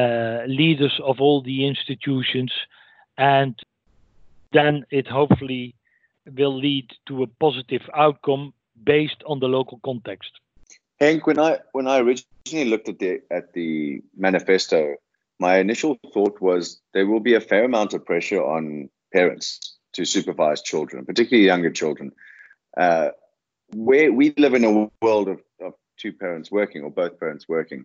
uh, 0.00 0.44
leaders 0.46 0.98
of 1.04 1.20
all 1.20 1.42
the 1.42 1.66
institutions, 1.66 2.52
and 3.18 3.54
then 4.54 4.86
it 4.90 5.06
hopefully 5.06 5.74
will 6.38 6.56
lead 6.56 6.88
to 7.08 7.22
a 7.22 7.26
positive 7.26 7.82
outcome 7.94 8.54
based 8.84 9.22
on 9.26 9.38
the 9.40 9.48
local 9.58 9.78
context. 9.84 10.32
Hank, 10.98 11.26
when 11.26 11.38
I 11.38 11.58
when 11.72 11.86
I 11.86 11.98
originally 11.98 12.70
looked 12.70 12.88
at 12.88 12.98
the 13.00 13.20
at 13.30 13.52
the 13.52 14.00
manifesto, 14.16 14.96
my 15.38 15.58
initial 15.58 15.98
thought 16.14 16.40
was 16.40 16.80
there 16.94 17.06
will 17.06 17.24
be 17.30 17.34
a 17.34 17.46
fair 17.50 17.64
amount 17.64 17.92
of 17.92 18.06
pressure 18.06 18.42
on 18.42 18.88
parents 19.12 19.75
to 19.96 20.04
supervise 20.04 20.62
children, 20.62 21.04
particularly 21.04 21.46
younger 21.46 21.70
children. 21.70 22.12
Uh, 22.76 23.10
where 23.74 24.12
we 24.12 24.32
live 24.36 24.54
in 24.54 24.64
a 24.64 24.90
world 25.04 25.28
of, 25.28 25.40
of 25.60 25.74
two 25.96 26.12
parents 26.12 26.50
working 26.50 26.82
or 26.82 26.90
both 26.90 27.18
parents 27.18 27.48
working, 27.48 27.84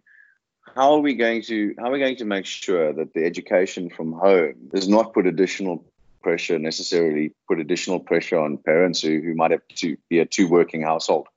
how 0.75 0.93
are 0.93 0.99
we 0.99 1.15
going 1.15 1.41
to 1.41 1.73
how 1.79 1.85
are 1.85 1.91
we 1.91 1.99
going 1.99 2.17
to 2.17 2.25
make 2.25 2.45
sure 2.45 2.93
that 2.93 3.13
the 3.13 3.25
education 3.25 3.89
from 3.89 4.13
home 4.13 4.53
does 4.73 4.87
not 4.87 5.13
put 5.13 5.25
additional 5.25 5.83
pressure 6.21 6.59
necessarily 6.59 7.33
put 7.47 7.59
additional 7.59 7.99
pressure 7.99 8.37
on 8.37 8.57
parents 8.57 9.01
who, 9.01 9.21
who 9.21 9.33
might 9.33 9.51
have 9.51 9.67
to 9.75 9.97
be 10.09 10.19
a 10.19 10.25
two 10.25 10.47
working 10.47 10.83
household? 10.83 11.27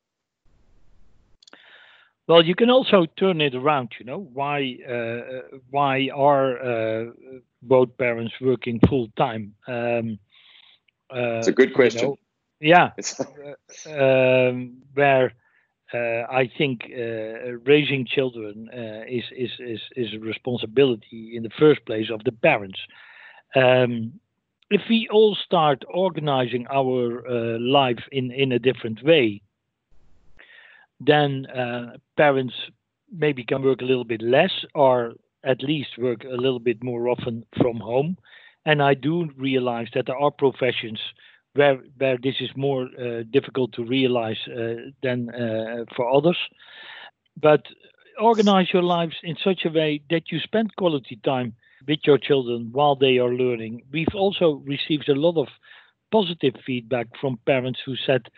Well, 2.26 2.44
you 2.44 2.54
can 2.54 2.70
also 2.70 3.06
turn 3.18 3.40
it 3.40 3.54
around. 3.54 3.92
You 3.98 4.06
know 4.06 4.18
why? 4.18 4.78
Uh, 4.88 5.58
why 5.70 6.08
are 6.14 6.58
uh, 6.58 7.04
both 7.62 7.96
parents 7.98 8.34
working 8.40 8.80
full 8.88 9.08
time? 9.16 9.54
Um, 9.66 10.18
it's 11.18 11.48
a 11.48 11.52
good 11.52 11.74
question. 11.74 12.00
You 12.00 12.06
know, 12.08 12.18
yeah, 12.60 12.90
um, 14.48 14.78
where 14.94 15.34
uh, 15.92 16.26
I 16.30 16.50
think 16.58 16.84
uh, 16.90 17.58
raising 17.64 18.06
children 18.06 18.68
uh, 18.72 19.04
is, 19.08 19.24
is 19.36 19.50
is 19.58 19.80
is 19.96 20.14
a 20.14 20.18
responsibility 20.18 21.36
in 21.36 21.42
the 21.42 21.50
first 21.58 21.84
place 21.86 22.10
of 22.10 22.24
the 22.24 22.32
parents. 22.32 22.78
Um, 23.54 24.20
if 24.70 24.80
we 24.88 25.08
all 25.12 25.36
start 25.36 25.84
organizing 25.88 26.66
our 26.70 27.58
life 27.58 28.02
in 28.10 28.30
in 28.30 28.52
a 28.52 28.58
different 28.58 29.02
way, 29.04 29.42
then 31.00 31.46
uh, 31.46 31.96
parents 32.16 32.54
maybe 33.12 33.44
can 33.44 33.62
work 33.62 33.80
a 33.80 33.84
little 33.84 34.04
bit 34.04 34.22
less 34.22 34.64
or 34.74 35.14
at 35.44 35.62
least 35.62 35.98
work 35.98 36.24
a 36.24 36.36
little 36.36 36.58
bit 36.58 36.82
more 36.82 37.08
often 37.08 37.44
from 37.60 37.76
home. 37.76 38.16
And 38.66 38.82
I 38.82 38.94
do 38.94 39.28
realize 39.36 39.88
that 39.94 40.06
there 40.06 40.16
are 40.18 40.30
professions 40.30 41.00
where 41.54 41.78
where 41.98 42.18
this 42.22 42.36
is 42.40 42.50
more 42.56 42.88
uh, 42.98 43.22
difficult 43.30 43.72
to 43.74 43.84
realize 43.84 44.38
uh, 44.48 44.90
than 45.02 45.30
uh, 45.30 45.84
for 45.96 46.10
others. 46.10 46.38
But 47.40 47.62
organize 48.20 48.72
your 48.72 48.82
lives 48.82 49.16
in 49.22 49.36
such 49.42 49.64
a 49.64 49.70
way 49.70 50.00
that 50.10 50.30
you 50.30 50.38
spend 50.40 50.76
quality 50.76 51.18
time 51.24 51.54
with 51.86 52.00
your 52.04 52.18
children 52.18 52.70
while 52.72 52.96
they 52.96 53.18
are 53.18 53.32
learning. 53.34 53.82
We've 53.92 54.14
also 54.14 54.62
received 54.64 55.08
a 55.08 55.14
lot 55.14 55.36
of 55.40 55.48
positive 56.10 56.54
feedback 56.64 57.08
from 57.20 57.38
parents 57.46 57.80
who 57.84 57.96
said 57.96 58.28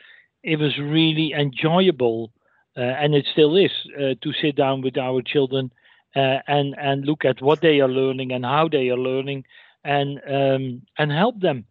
it 0.43 0.59
was 0.59 0.79
really 0.79 1.33
enjoyable 1.33 2.33
uh, 2.77 2.81
and 2.81 3.15
it 3.15 3.27
still 3.33 3.57
is 3.57 3.71
uh, 3.97 4.15
to 4.23 4.33
sit 4.41 4.57
down 4.57 4.81
with 4.83 4.97
our 4.97 5.23
children 5.23 5.71
uh, 6.15 6.39
and 6.47 6.75
and 6.79 7.05
look 7.05 7.25
at 7.25 7.43
what 7.43 7.61
they 7.61 7.81
are 7.81 7.89
learning 7.89 8.33
and 8.33 8.45
how 8.45 8.69
they 8.69 8.89
are 8.89 8.99
learning 8.99 9.45
and 9.87 10.21
um, 10.39 10.83
and 10.99 11.13
help 11.13 11.41
them 11.41 11.65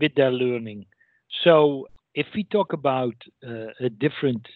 with 0.00 0.14
their 0.14 0.30
learning. 0.30 0.86
So 1.44 1.88
if 2.14 2.26
we 2.34 2.44
talk 2.44 2.72
about 2.72 3.14
a 3.80 3.88
different 3.88 4.46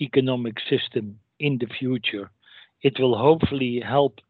economic 0.00 0.56
system 0.68 1.18
in 1.40 1.58
the 1.58 1.66
future, 1.66 2.30
it 2.82 2.98
will 3.00 3.16
hopefully 3.16 3.80
help 3.84 4.20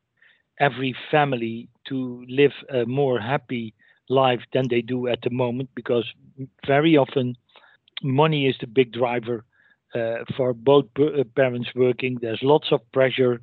every 0.61 0.95
family 1.11 1.69
to 1.89 2.25
live 2.29 2.53
a 2.73 2.85
more 2.87 3.21
happy 3.21 3.75
life 4.09 4.41
than 4.53 4.69
they 4.69 4.81
do 4.81 5.09
at 5.09 5.21
the 5.23 5.31
moment 5.31 5.69
because 5.75 6.05
very 6.67 6.97
often 6.97 7.37
money 8.03 8.47
is 8.47 8.57
the 8.61 8.67
big 8.67 8.93
driver 8.93 9.45
uh, 9.95 10.19
for 10.37 10.53
both 10.53 10.87
uh, 10.99 11.25
parents 11.37 11.69
working. 11.75 12.19
There's 12.21 12.41
lots 12.43 12.69
of 12.73 12.81
pressure, 12.93 13.41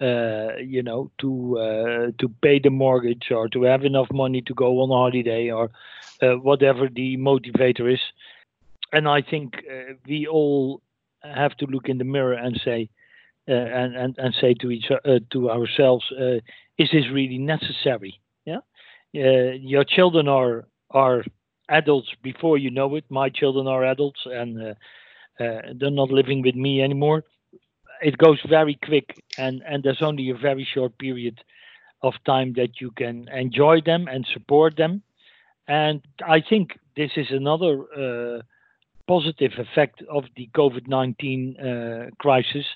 uh, 0.00 0.56
you 0.58 0.82
know, 0.82 1.10
to 1.18 2.12
to 2.18 2.28
pay 2.42 2.58
the 2.58 2.70
mortgage 2.70 3.30
or 3.30 3.48
to 3.48 3.62
have 3.62 3.84
enough 3.84 4.08
money 4.12 4.42
to 4.42 4.54
go 4.54 4.80
on 4.80 4.90
holiday 4.90 5.50
or 5.50 5.70
whatever 6.20 6.88
the 6.88 7.16
motivator 7.16 7.92
is. 7.92 8.00
And 8.92 9.08
I 9.08 9.22
think 9.22 9.56
we 10.06 10.26
all 10.26 10.80
have 11.22 11.56
to 11.56 11.66
look 11.66 11.88
in 11.88 11.98
the 11.98 12.04
mirror 12.04 12.34
and 12.34 12.60
say, 12.64 12.88
uh, 13.48 13.52
and, 13.52 13.96
and 13.96 14.18
and 14.18 14.34
say 14.40 14.54
to 14.54 14.70
each 14.70 14.90
uh, 14.90 15.20
to 15.30 15.50
ourselves, 15.50 16.04
uh, 16.12 16.40
is 16.78 16.90
this 16.92 17.08
really 17.12 17.38
necessary? 17.38 18.20
Yeah, 18.44 18.60
your 19.12 19.84
children 19.84 20.26
are 20.26 20.66
are 20.90 21.24
adults 21.68 22.08
before 22.22 22.58
you 22.58 22.70
know 22.70 22.96
it. 22.96 23.04
My 23.08 23.28
children 23.28 23.68
are 23.68 23.84
adults, 23.84 24.20
and 24.26 24.60
uh, 24.60 24.74
they're 25.38 25.90
not 25.90 26.10
living 26.10 26.42
with 26.42 26.56
me 26.56 26.82
anymore. 26.82 27.22
It 28.02 28.18
goes 28.18 28.40
very 28.48 28.78
quick, 28.84 29.22
and 29.38 29.62
and 29.66 29.82
there's 29.82 30.02
only 30.02 30.30
a 30.30 30.36
very 30.36 30.64
short 30.64 30.98
period 30.98 31.42
of 32.02 32.14
time 32.24 32.52
that 32.54 32.80
you 32.80 32.90
can 32.90 33.28
enjoy 33.28 33.80
them 33.80 34.08
and 34.08 34.26
support 34.32 34.76
them. 34.76 35.02
And 35.68 36.02
I 36.26 36.40
think 36.40 36.78
this 36.96 37.12
is 37.16 37.30
another 37.30 37.72
uh, 37.92 38.42
positive 39.08 39.52
effect 39.58 40.02
of 40.08 40.24
the 40.36 40.48
COVID 40.54 40.86
19 40.86 41.56
uh, 41.56 42.06
crisis. 42.18 42.66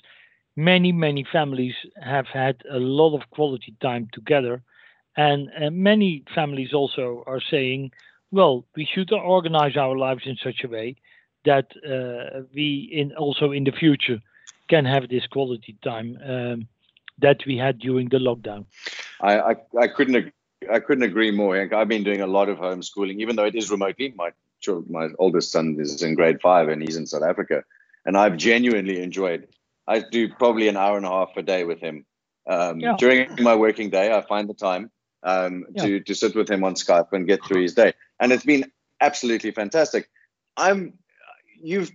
Many, 0.55 0.91
many 0.91 1.25
families 1.31 1.75
have 2.01 2.27
had 2.27 2.57
a 2.69 2.79
lot 2.79 3.15
of 3.15 3.29
quality 3.29 3.73
time 3.81 4.09
together. 4.11 4.61
And 5.17 5.49
many 5.71 6.23
families 6.33 6.73
also 6.73 7.23
are 7.27 7.41
saying, 7.41 7.91
well, 8.31 8.65
we 8.75 8.85
should 8.85 9.11
organize 9.11 9.75
our 9.75 9.97
lives 9.97 10.23
in 10.25 10.37
such 10.41 10.63
a 10.63 10.69
way 10.69 10.95
that 11.43 11.67
uh, 11.85 12.43
we 12.53 12.89
in 12.91 13.13
also 13.13 13.51
in 13.51 13.63
the 13.63 13.71
future 13.71 14.21
can 14.67 14.85
have 14.85 15.09
this 15.09 15.27
quality 15.27 15.77
time 15.83 16.17
um, 16.25 16.67
that 17.19 17.45
we 17.45 17.57
had 17.57 17.79
during 17.79 18.09
the 18.09 18.17
lockdown. 18.17 18.65
I, 19.21 19.39
I, 19.39 19.55
I 19.79 19.87
couldn't 19.87 20.15
ag- 20.15 20.33
I 20.71 20.79
couldn't 20.79 21.03
agree 21.03 21.31
more. 21.31 21.57
I've 21.73 21.87
been 21.87 22.03
doing 22.03 22.21
a 22.21 22.27
lot 22.27 22.49
of 22.49 22.57
homeschooling, 22.57 23.19
even 23.19 23.35
though 23.35 23.45
it 23.45 23.55
is 23.55 23.71
remotely. 23.71 24.13
My 24.15 24.31
my 24.89 25.07
oldest 25.17 25.51
son 25.51 25.77
is 25.79 26.03
in 26.03 26.13
grade 26.13 26.39
five 26.39 26.69
and 26.69 26.83
he's 26.83 26.95
in 26.95 27.07
South 27.07 27.23
Africa, 27.23 27.63
and 28.05 28.15
I've 28.15 28.37
genuinely 28.37 29.01
enjoyed. 29.01 29.47
I 29.87 29.99
do 29.99 30.29
probably 30.29 30.67
an 30.67 30.77
hour 30.77 30.97
and 30.97 31.05
a 31.05 31.09
half 31.09 31.29
a 31.35 31.41
day 31.41 31.63
with 31.63 31.79
him. 31.79 32.05
Um, 32.47 32.79
yeah. 32.79 32.95
During 32.97 33.35
my 33.39 33.55
working 33.55 33.89
day, 33.89 34.15
I 34.15 34.21
find 34.21 34.47
the 34.47 34.53
time 34.53 34.91
um, 35.23 35.65
yeah. 35.73 35.83
to 35.83 35.99
to 36.01 36.15
sit 36.15 36.35
with 36.35 36.49
him 36.49 36.63
on 36.63 36.75
Skype 36.75 37.11
and 37.11 37.27
get 37.27 37.43
through 37.43 37.63
his 37.63 37.73
day, 37.73 37.93
and 38.19 38.31
it's 38.31 38.45
been 38.45 38.71
absolutely 38.99 39.51
fantastic. 39.51 40.09
I'm 40.57 40.93
you've 41.61 41.91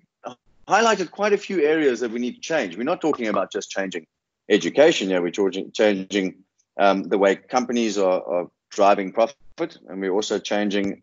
highlighted 0.68 1.10
quite 1.10 1.32
a 1.32 1.38
few 1.38 1.60
areas 1.62 2.00
that 2.00 2.10
we 2.10 2.18
need 2.18 2.34
to 2.34 2.40
change. 2.40 2.76
We're 2.76 2.84
not 2.84 3.00
talking 3.00 3.28
about 3.28 3.52
just 3.52 3.70
changing 3.70 4.06
education. 4.48 5.10
Yeah, 5.10 5.20
we're 5.20 5.30
changing, 5.30 5.72
changing 5.72 6.34
um, 6.78 7.04
the 7.04 7.18
way 7.18 7.36
companies 7.36 7.98
are, 7.98 8.22
are 8.22 8.46
driving 8.70 9.12
profit, 9.12 9.78
and 9.88 10.00
we're 10.00 10.12
also 10.12 10.38
changing, 10.38 11.02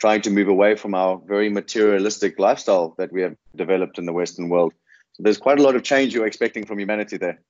trying 0.00 0.22
to 0.22 0.30
move 0.30 0.48
away 0.48 0.76
from 0.76 0.94
our 0.94 1.20
very 1.26 1.48
materialistic 1.48 2.38
lifestyle 2.38 2.94
that 2.98 3.12
we 3.12 3.22
have 3.22 3.36
developed 3.54 3.98
in 3.98 4.06
the 4.06 4.12
Western 4.12 4.48
world. 4.48 4.72
So 5.12 5.22
there's 5.22 5.38
quite 5.38 5.60
a 5.60 5.62
lot 5.62 5.76
of 5.76 5.82
change 5.84 6.12
you're 6.12 6.26
expecting 6.26 6.66
from 6.66 6.78
humanity 6.80 7.16
there. 7.16 7.40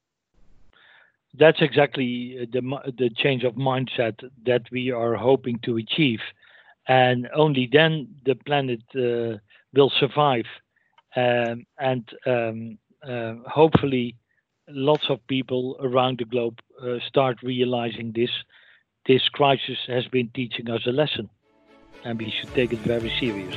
That's 1.37 1.61
exactly 1.61 2.47
the 2.53 2.61
the 2.97 3.11
change 3.11 3.43
of 3.43 3.55
mindset 3.55 4.23
that 4.47 4.71
we 4.71 4.93
are 4.93 5.17
hoping 5.17 5.59
to 5.61 5.79
achieve, 5.79 6.21
and 6.87 7.29
only 7.35 7.69
then 7.73 8.09
the 8.25 8.37
planet. 8.37 8.83
Uh, 8.95 9.39
will 9.75 9.91
survive. 9.91 10.47
Um, 11.17 11.67
and 11.79 12.09
um, 12.27 12.79
uh, 13.07 13.35
hopefully, 13.47 14.17
lots 14.69 15.05
of 15.09 15.25
people 15.27 15.77
around 15.81 16.19
the 16.19 16.25
globe 16.25 16.61
uh, 16.83 16.99
start 17.07 17.43
realizing 17.43 18.13
this. 18.13 18.31
This 19.07 19.29
crisis 19.29 19.79
has 19.87 20.09
been 20.09 20.31
teaching 20.35 20.71
us 20.71 20.81
a 20.87 20.91
lesson, 20.91 21.29
and 22.05 22.19
we 22.19 22.31
should 22.31 22.53
take 22.55 22.73
it 22.73 22.79
very 22.81 23.13
serious. 23.21 23.55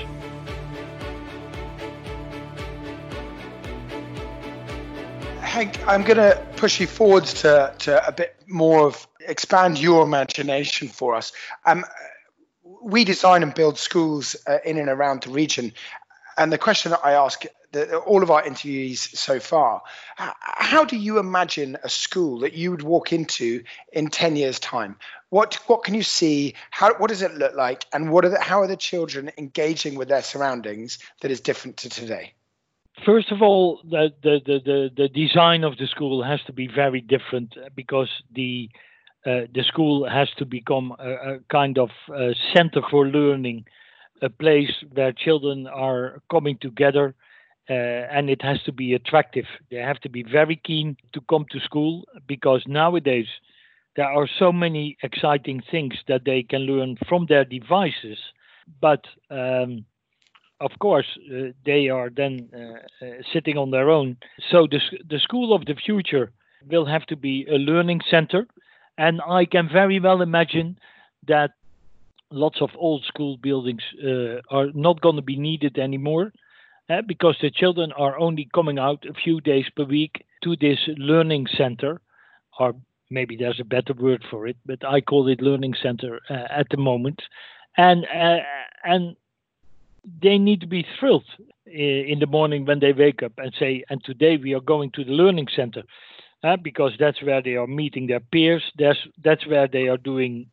Hank, 5.39 5.79
I'm 5.87 6.03
going 6.03 6.17
to 6.17 6.45
push 6.57 6.79
you 6.79 6.85
forwards 6.85 7.33
to, 7.41 7.73
to 7.79 8.05
a 8.07 8.11
bit 8.11 8.35
more 8.47 8.85
of 8.85 9.07
expand 9.27 9.79
your 9.79 10.03
imagination 10.03 10.87
for 10.87 11.15
us. 11.15 11.31
Um, 11.65 11.85
we 12.83 13.03
design 13.03 13.43
and 13.43 13.53
build 13.53 13.77
schools 13.77 14.35
uh, 14.47 14.57
in 14.65 14.77
and 14.77 14.89
around 14.89 15.23
the 15.23 15.29
region, 15.31 15.73
and 16.37 16.51
the 16.51 16.57
question 16.57 16.91
that 16.91 17.01
I 17.03 17.13
ask 17.13 17.45
the, 17.71 17.97
all 17.97 18.23
of 18.23 18.31
our 18.31 18.43
interviewees 18.43 18.97
so 18.97 19.39
far. 19.39 19.81
How 20.15 20.85
do 20.85 20.95
you 20.95 21.19
imagine 21.19 21.77
a 21.83 21.89
school 21.89 22.39
that 22.39 22.53
you 22.53 22.71
would 22.71 22.81
walk 22.81 23.11
into 23.11 23.63
in 23.91 24.07
10 24.07 24.35
years' 24.35 24.59
time? 24.59 24.97
What 25.29 25.55
what 25.67 25.83
can 25.83 25.93
you 25.93 26.03
see? 26.03 26.53
How 26.71 26.93
what 26.95 27.09
does 27.09 27.21
it 27.21 27.33
look 27.33 27.55
like? 27.55 27.85
And 27.91 28.11
what 28.11 28.23
are 28.23 28.29
the, 28.29 28.39
how 28.39 28.61
are 28.61 28.67
the 28.67 28.77
children 28.77 29.31
engaging 29.37 29.95
with 29.95 30.07
their 30.07 30.21
surroundings 30.21 30.99
that 31.21 31.31
is 31.31 31.41
different 31.41 31.77
to 31.77 31.89
today? 31.89 32.33
First 33.05 33.31
of 33.31 33.43
all, 33.43 33.79
the, 33.83 34.11
the, 34.23 34.39
the, 34.43 34.89
the, 34.97 35.07
design 35.07 35.63
of 35.63 35.77
the 35.77 35.85
school 35.85 36.23
has 36.23 36.41
to 36.47 36.53
be 36.53 36.67
very 36.67 36.99
different 36.99 37.53
because 37.75 38.09
the 38.33 38.71
uh, 39.23 39.41
the 39.53 39.63
school 39.63 40.09
has 40.09 40.29
to 40.37 40.45
become 40.45 40.95
a, 40.97 41.33
a 41.33 41.39
kind 41.51 41.77
of 41.77 41.89
a 42.15 42.33
center 42.55 42.81
for 42.89 43.05
learning, 43.05 43.65
a 44.21 44.29
place 44.29 44.71
where 44.93 45.11
children 45.11 45.67
are 45.67 46.21
coming 46.31 46.57
together, 46.59 47.15
uh, 47.69 47.73
and 47.73 48.29
it 48.29 48.41
has 48.41 48.61
to 48.63 48.71
be 48.71 48.93
attractive. 48.93 49.45
They 49.69 49.77
have 49.77 49.99
to 50.01 50.09
be 50.09 50.23
very 50.23 50.55
keen 50.55 50.97
to 51.13 51.21
come 51.29 51.45
to 51.51 51.59
school 51.59 52.07
because 52.27 52.63
nowadays 52.67 53.27
there 53.95 54.09
are 54.09 54.27
so 54.39 54.51
many 54.51 54.97
exciting 55.03 55.61
things 55.69 55.95
that 56.07 56.23
they 56.25 56.43
can 56.43 56.61
learn 56.61 56.97
from 57.09 57.25
their 57.27 57.45
devices, 57.45 58.17
but 58.79 59.05
um, 59.29 59.85
of 60.59 60.71
course, 60.79 61.05
uh, 61.31 61.51
they 61.65 61.89
are 61.89 62.09
then 62.09 62.49
uh, 62.53 63.05
uh, 63.05 63.09
sitting 63.31 63.57
on 63.57 63.71
their 63.71 63.89
own. 63.89 64.17
So 64.51 64.67
the, 64.69 64.79
the 65.07 65.19
school 65.19 65.53
of 65.53 65.65
the 65.65 65.75
future 65.75 66.31
will 66.69 66.85
have 66.85 67.05
to 67.07 67.15
be 67.15 67.45
a 67.49 67.55
learning 67.55 68.01
center. 68.09 68.47
And 68.97 69.21
I 69.27 69.45
can 69.45 69.69
very 69.71 69.99
well 69.99 70.21
imagine 70.21 70.79
that 71.27 71.51
lots 72.31 72.61
of 72.61 72.69
old 72.75 73.03
school 73.05 73.37
buildings 73.37 73.83
uh, 74.03 74.41
are 74.49 74.67
not 74.73 75.01
going 75.01 75.15
to 75.15 75.21
be 75.21 75.37
needed 75.37 75.77
anymore 75.77 76.31
uh, 76.89 77.01
because 77.01 77.35
the 77.41 77.51
children 77.51 77.91
are 77.93 78.17
only 78.17 78.49
coming 78.53 78.79
out 78.79 79.05
a 79.05 79.13
few 79.13 79.41
days 79.41 79.65
per 79.75 79.83
week 79.83 80.25
to 80.43 80.55
this 80.57 80.79
learning 80.97 81.47
center, 81.57 82.01
or 82.59 82.75
maybe 83.09 83.35
there's 83.35 83.59
a 83.59 83.65
better 83.65 83.93
word 83.93 84.23
for 84.29 84.47
it, 84.47 84.57
but 84.65 84.83
I 84.85 85.01
call 85.01 85.27
it 85.27 85.41
learning 85.41 85.75
center 85.81 86.19
uh, 86.29 86.47
at 86.49 86.67
the 86.69 86.77
moment. 86.77 87.21
And 87.77 88.05
and 88.83 89.15
they 90.21 90.37
need 90.37 90.61
to 90.61 90.67
be 90.67 90.85
thrilled 90.99 91.25
in 91.65 92.17
the 92.19 92.25
morning 92.25 92.65
when 92.65 92.79
they 92.79 92.93
wake 92.93 93.21
up 93.21 93.33
and 93.37 93.53
say, 93.59 93.83
and 93.89 94.03
today 94.03 94.37
we 94.37 94.53
are 94.55 94.61
going 94.61 94.91
to 94.91 95.03
the 95.03 95.11
learning 95.11 95.47
center. 95.55 95.83
Uh, 96.43 96.55
because 96.55 96.91
that's 96.99 97.21
where 97.23 97.41
they 97.41 97.55
are 97.55 97.65
meeting 97.65 98.05
their 98.05 98.19
peers. 98.19 98.61
That's 98.77 98.99
that's 99.23 99.45
where 99.47 99.67
they 99.67 99.87
are 99.87 99.97
doing 99.97 100.45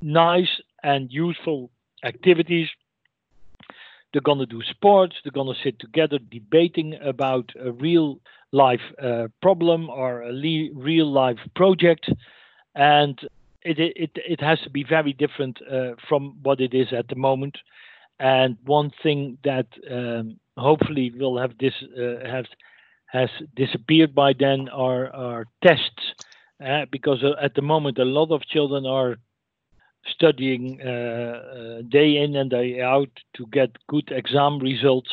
nice 0.00 0.60
and 0.82 1.12
useful 1.12 1.70
activities. 2.04 2.68
They're 4.12 4.22
gonna 4.22 4.46
do 4.46 4.62
sports. 4.62 5.16
They're 5.22 5.32
gonna 5.32 5.58
sit 5.62 5.78
together 5.78 6.18
debating 6.18 6.94
about 7.02 7.50
a 7.60 7.72
real 7.72 8.20
life 8.52 8.80
uh, 9.02 9.28
problem 9.42 9.90
or 9.90 10.22
a 10.22 10.32
le- 10.32 10.72
real 10.72 11.10
life 11.12 11.38
project, 11.54 12.10
and 12.74 13.18
it 13.62 13.78
it 13.78 14.10
it 14.14 14.40
has 14.40 14.58
to 14.60 14.70
be 14.70 14.84
very 14.84 15.12
different 15.12 15.58
uh, 15.70 15.92
from 16.08 16.38
what 16.42 16.60
it 16.60 16.72
is 16.74 16.92
at 16.92 17.08
the 17.08 17.16
moment. 17.16 17.58
And 18.20 18.56
one 18.64 18.90
thing 19.02 19.38
that 19.44 19.66
um, 19.90 20.40
hopefully 20.56 21.12
will 21.16 21.38
have 21.38 21.56
this 21.58 21.74
uh, 21.96 22.42
has 23.06 23.30
disappeared 23.54 24.14
by 24.14 24.32
then 24.32 24.68
are 24.70 25.08
are 25.14 25.44
tests, 25.62 26.14
uh, 26.64 26.86
because 26.90 27.22
uh, 27.22 27.34
at 27.42 27.54
the 27.54 27.62
moment 27.62 27.98
a 27.98 28.04
lot 28.04 28.30
of 28.30 28.42
children 28.46 28.86
are 28.86 29.16
studying 30.12 30.80
uh, 30.80 30.90
uh, 30.90 31.82
day 31.88 32.16
in 32.16 32.36
and 32.36 32.50
day 32.50 32.80
out 32.80 33.10
to 33.36 33.46
get 33.46 33.70
good 33.88 34.10
exam 34.10 34.58
results, 34.58 35.10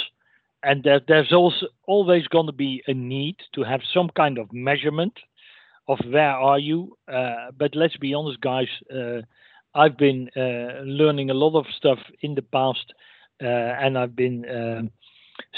and 0.64 0.84
that 0.84 1.04
there's 1.08 1.34
also 1.34 1.68
always 1.88 2.28
going 2.28 2.48
to 2.48 2.52
be 2.54 2.84
a 2.88 2.94
need 2.94 3.38
to 3.54 3.64
have 3.64 3.82
some 3.94 4.10
kind 4.10 4.38
of 4.38 4.52
measurement 4.52 5.14
of 5.88 6.00
where 6.10 6.32
are 6.32 6.60
you. 6.60 6.98
Uh, 7.08 7.52
but 7.58 7.76
let's 7.76 7.98
be 7.98 8.14
honest, 8.14 8.42
guys 8.42 8.68
I've 9.76 9.98
been 9.98 10.30
uh, 10.38 10.82
learning 10.86 11.30
a 11.30 11.34
lot 11.34 11.58
of 11.60 11.66
stuff 11.76 12.00
in 12.22 12.34
the 12.34 12.42
past, 12.42 12.94
uh, 13.44 13.46
and 13.46 13.98
I've 13.98 14.16
been 14.16 14.90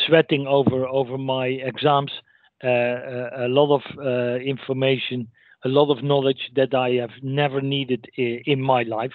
sweating 0.08 0.48
over 0.48 0.88
over 0.88 1.18
my 1.18 1.48
exams. 1.48 2.12
Uh, 2.64 2.68
a 2.68 3.48
lot 3.48 3.76
of 3.76 4.42
information, 4.42 5.28
a 5.64 5.70
lot 5.70 5.96
of 5.96 6.04
knowledge 6.04 6.50
that 6.56 6.74
I 6.74 6.90
have 6.94 7.12
never 7.22 7.62
needed 7.62 8.08
in 8.18 8.60
my 8.60 8.82
life. 8.82 9.14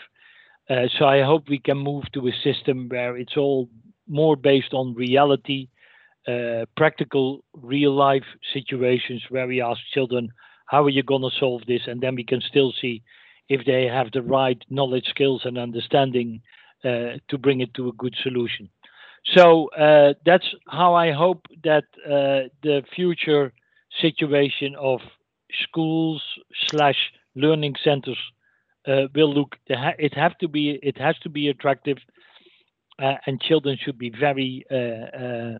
So 0.68 1.06
I 1.06 1.22
hope 1.22 1.48
we 1.48 1.58
can 1.58 1.78
move 1.78 2.04
to 2.12 2.28
a 2.28 2.32
system 2.42 2.88
where 2.88 3.16
it's 3.16 3.36
all 3.36 3.68
more 4.08 4.36
based 4.36 4.72
on 4.72 4.94
reality, 4.94 5.68
uh, 6.28 6.64
practical 6.76 7.44
real 7.54 7.94
life 7.94 8.24
situations 8.52 9.22
where 9.28 9.46
we 9.46 9.60
ask 9.60 9.80
children, 9.92 10.30
how 10.66 10.84
are 10.84 10.90
you 10.90 11.02
going 11.02 11.22
to 11.22 11.38
solve 11.38 11.62
this? 11.66 11.82
And 11.86 12.00
then 12.00 12.14
we 12.14 12.24
can 12.24 12.40
still 12.40 12.72
see 12.80 13.02
if 13.48 13.64
they 13.66 13.84
have 13.86 14.12
the 14.12 14.22
right 14.22 14.62
knowledge, 14.70 15.06
skills, 15.08 15.42
and 15.44 15.58
understanding 15.58 16.40
uh, 16.84 17.18
to 17.28 17.38
bring 17.38 17.60
it 17.60 17.74
to 17.74 17.88
a 17.88 17.92
good 17.92 18.14
solution. 18.22 18.68
So 19.34 19.68
uh, 19.70 20.14
that's 20.24 20.46
how 20.68 20.94
I 20.94 21.12
hope 21.12 21.46
that 21.62 21.84
uh, 22.06 22.48
the 22.62 22.82
future 22.94 23.52
situation 24.00 24.74
of 24.76 25.00
schools 25.62 26.22
slash 26.70 27.12
learning 27.34 27.74
centers 27.84 28.18
uh, 28.86 29.08
will 29.14 29.32
look. 29.32 29.56
It 29.66 30.14
have 30.14 30.36
to 30.38 30.48
be. 30.48 30.70
It 30.70 30.98
has 30.98 31.18
to 31.20 31.28
be 31.28 31.48
attractive, 31.48 31.98
uh, 32.98 33.16
and 33.26 33.40
children 33.40 33.78
should 33.82 33.98
be 33.98 34.10
very 34.10 34.64
uh, 34.70 35.58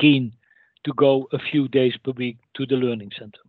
keen 0.00 0.32
to 0.84 0.92
go 0.92 1.28
a 1.32 1.38
few 1.38 1.68
days 1.68 1.96
per 1.96 2.12
week 2.12 2.38
to 2.54 2.66
the 2.66 2.76
learning 2.76 3.12
center. 3.18 3.40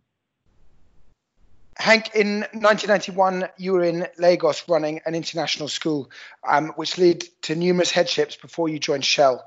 Hank, 1.78 2.14
in 2.14 2.40
1991, 2.52 3.48
you 3.58 3.74
were 3.74 3.84
in 3.84 4.06
Lagos 4.16 4.66
running 4.66 5.02
an 5.04 5.14
international 5.14 5.68
school, 5.68 6.10
um, 6.48 6.68
which 6.76 6.96
led 6.96 7.22
to 7.42 7.54
numerous 7.54 7.90
headships 7.90 8.34
before 8.34 8.70
you 8.70 8.78
joined 8.78 9.04
Shell. 9.04 9.44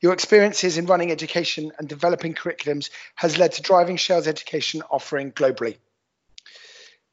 Your 0.00 0.12
experiences 0.12 0.76
in 0.76 0.86
running 0.86 1.10
education 1.10 1.72
and 1.78 1.88
developing 1.88 2.34
curriculums 2.34 2.90
has 3.14 3.38
led 3.38 3.52
to 3.52 3.62
driving 3.62 3.96
Shell's 3.96 4.28
education 4.28 4.82
offering 4.90 5.32
globally. 5.32 5.78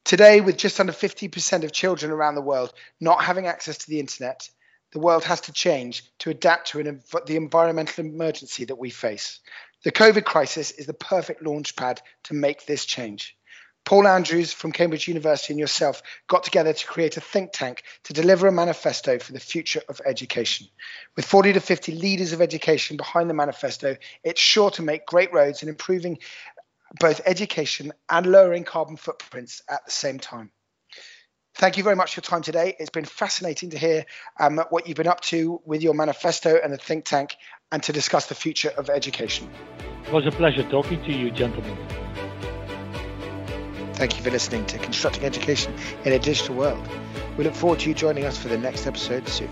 Today, 0.04 0.40
with 0.40 0.56
just 0.56 0.80
under 0.80 0.92
50% 0.92 1.64
of 1.64 1.72
children 1.72 2.10
around 2.10 2.34
the 2.34 2.42
world 2.42 2.72
not 3.00 3.22
having 3.22 3.46
access 3.46 3.78
to 3.78 3.90
the 3.90 4.00
internet, 4.00 4.48
the 4.92 5.00
world 5.00 5.24
has 5.24 5.42
to 5.42 5.52
change 5.52 6.04
to 6.20 6.30
adapt 6.30 6.68
to 6.68 6.80
an, 6.80 7.02
the 7.26 7.36
environmental 7.36 8.04
emergency 8.04 8.64
that 8.64 8.78
we 8.78 8.90
face. 8.90 9.40
The 9.84 9.92
COVID 9.92 10.24
crisis 10.24 10.70
is 10.70 10.86
the 10.86 10.94
perfect 10.94 11.42
launchpad 11.42 11.98
to 12.24 12.34
make 12.34 12.64
this 12.64 12.84
change. 12.84 13.36
Paul 13.84 14.06
Andrews 14.06 14.52
from 14.52 14.72
Cambridge 14.72 15.08
University 15.08 15.54
and 15.54 15.60
yourself 15.60 16.02
got 16.26 16.44
together 16.44 16.74
to 16.74 16.86
create 16.86 17.16
a 17.16 17.22
think 17.22 17.52
tank 17.52 17.82
to 18.04 18.12
deliver 18.12 18.46
a 18.46 18.52
manifesto 18.52 19.18
for 19.18 19.32
the 19.32 19.40
future 19.40 19.80
of 19.88 20.00
education. 20.04 20.66
With 21.16 21.24
40 21.24 21.54
to 21.54 21.60
50 21.60 21.92
leaders 21.92 22.32
of 22.34 22.42
education 22.42 22.98
behind 22.98 23.30
the 23.30 23.34
manifesto, 23.34 23.96
it's 24.24 24.40
sure 24.40 24.70
to 24.72 24.82
make 24.82 25.06
great 25.06 25.32
roads 25.32 25.62
in 25.62 25.70
improving 25.70 26.18
both 27.00 27.20
education 27.26 27.92
and 28.08 28.26
lowering 28.26 28.64
carbon 28.64 28.96
footprints 28.96 29.62
at 29.68 29.84
the 29.84 29.90
same 29.90 30.18
time. 30.18 30.50
Thank 31.54 31.76
you 31.76 31.82
very 31.82 31.96
much 31.96 32.14
for 32.14 32.20
your 32.20 32.22
time 32.22 32.42
today. 32.42 32.76
It's 32.78 32.90
been 32.90 33.04
fascinating 33.04 33.70
to 33.70 33.78
hear 33.78 34.06
um, 34.38 34.60
what 34.70 34.86
you've 34.86 34.96
been 34.96 35.08
up 35.08 35.20
to 35.22 35.60
with 35.64 35.82
your 35.82 35.92
manifesto 35.92 36.56
and 36.62 36.72
the 36.72 36.76
think 36.76 37.04
tank 37.04 37.34
and 37.72 37.82
to 37.82 37.92
discuss 37.92 38.26
the 38.26 38.36
future 38.36 38.70
of 38.76 38.88
education. 38.88 39.50
It 40.06 40.12
was 40.12 40.24
a 40.24 40.30
pleasure 40.30 40.62
talking 40.70 41.02
to 41.04 41.12
you, 41.12 41.30
gentlemen. 41.30 41.76
Thank 43.94 44.16
you 44.16 44.22
for 44.22 44.30
listening 44.30 44.64
to 44.66 44.78
Constructing 44.78 45.24
Education 45.24 45.74
in 46.04 46.12
a 46.12 46.20
Digital 46.20 46.54
World. 46.54 46.88
We 47.36 47.42
look 47.42 47.54
forward 47.54 47.80
to 47.80 47.88
you 47.88 47.94
joining 47.94 48.24
us 48.24 48.38
for 48.38 48.46
the 48.46 48.58
next 48.58 48.86
episode 48.86 49.28
soon. 49.28 49.50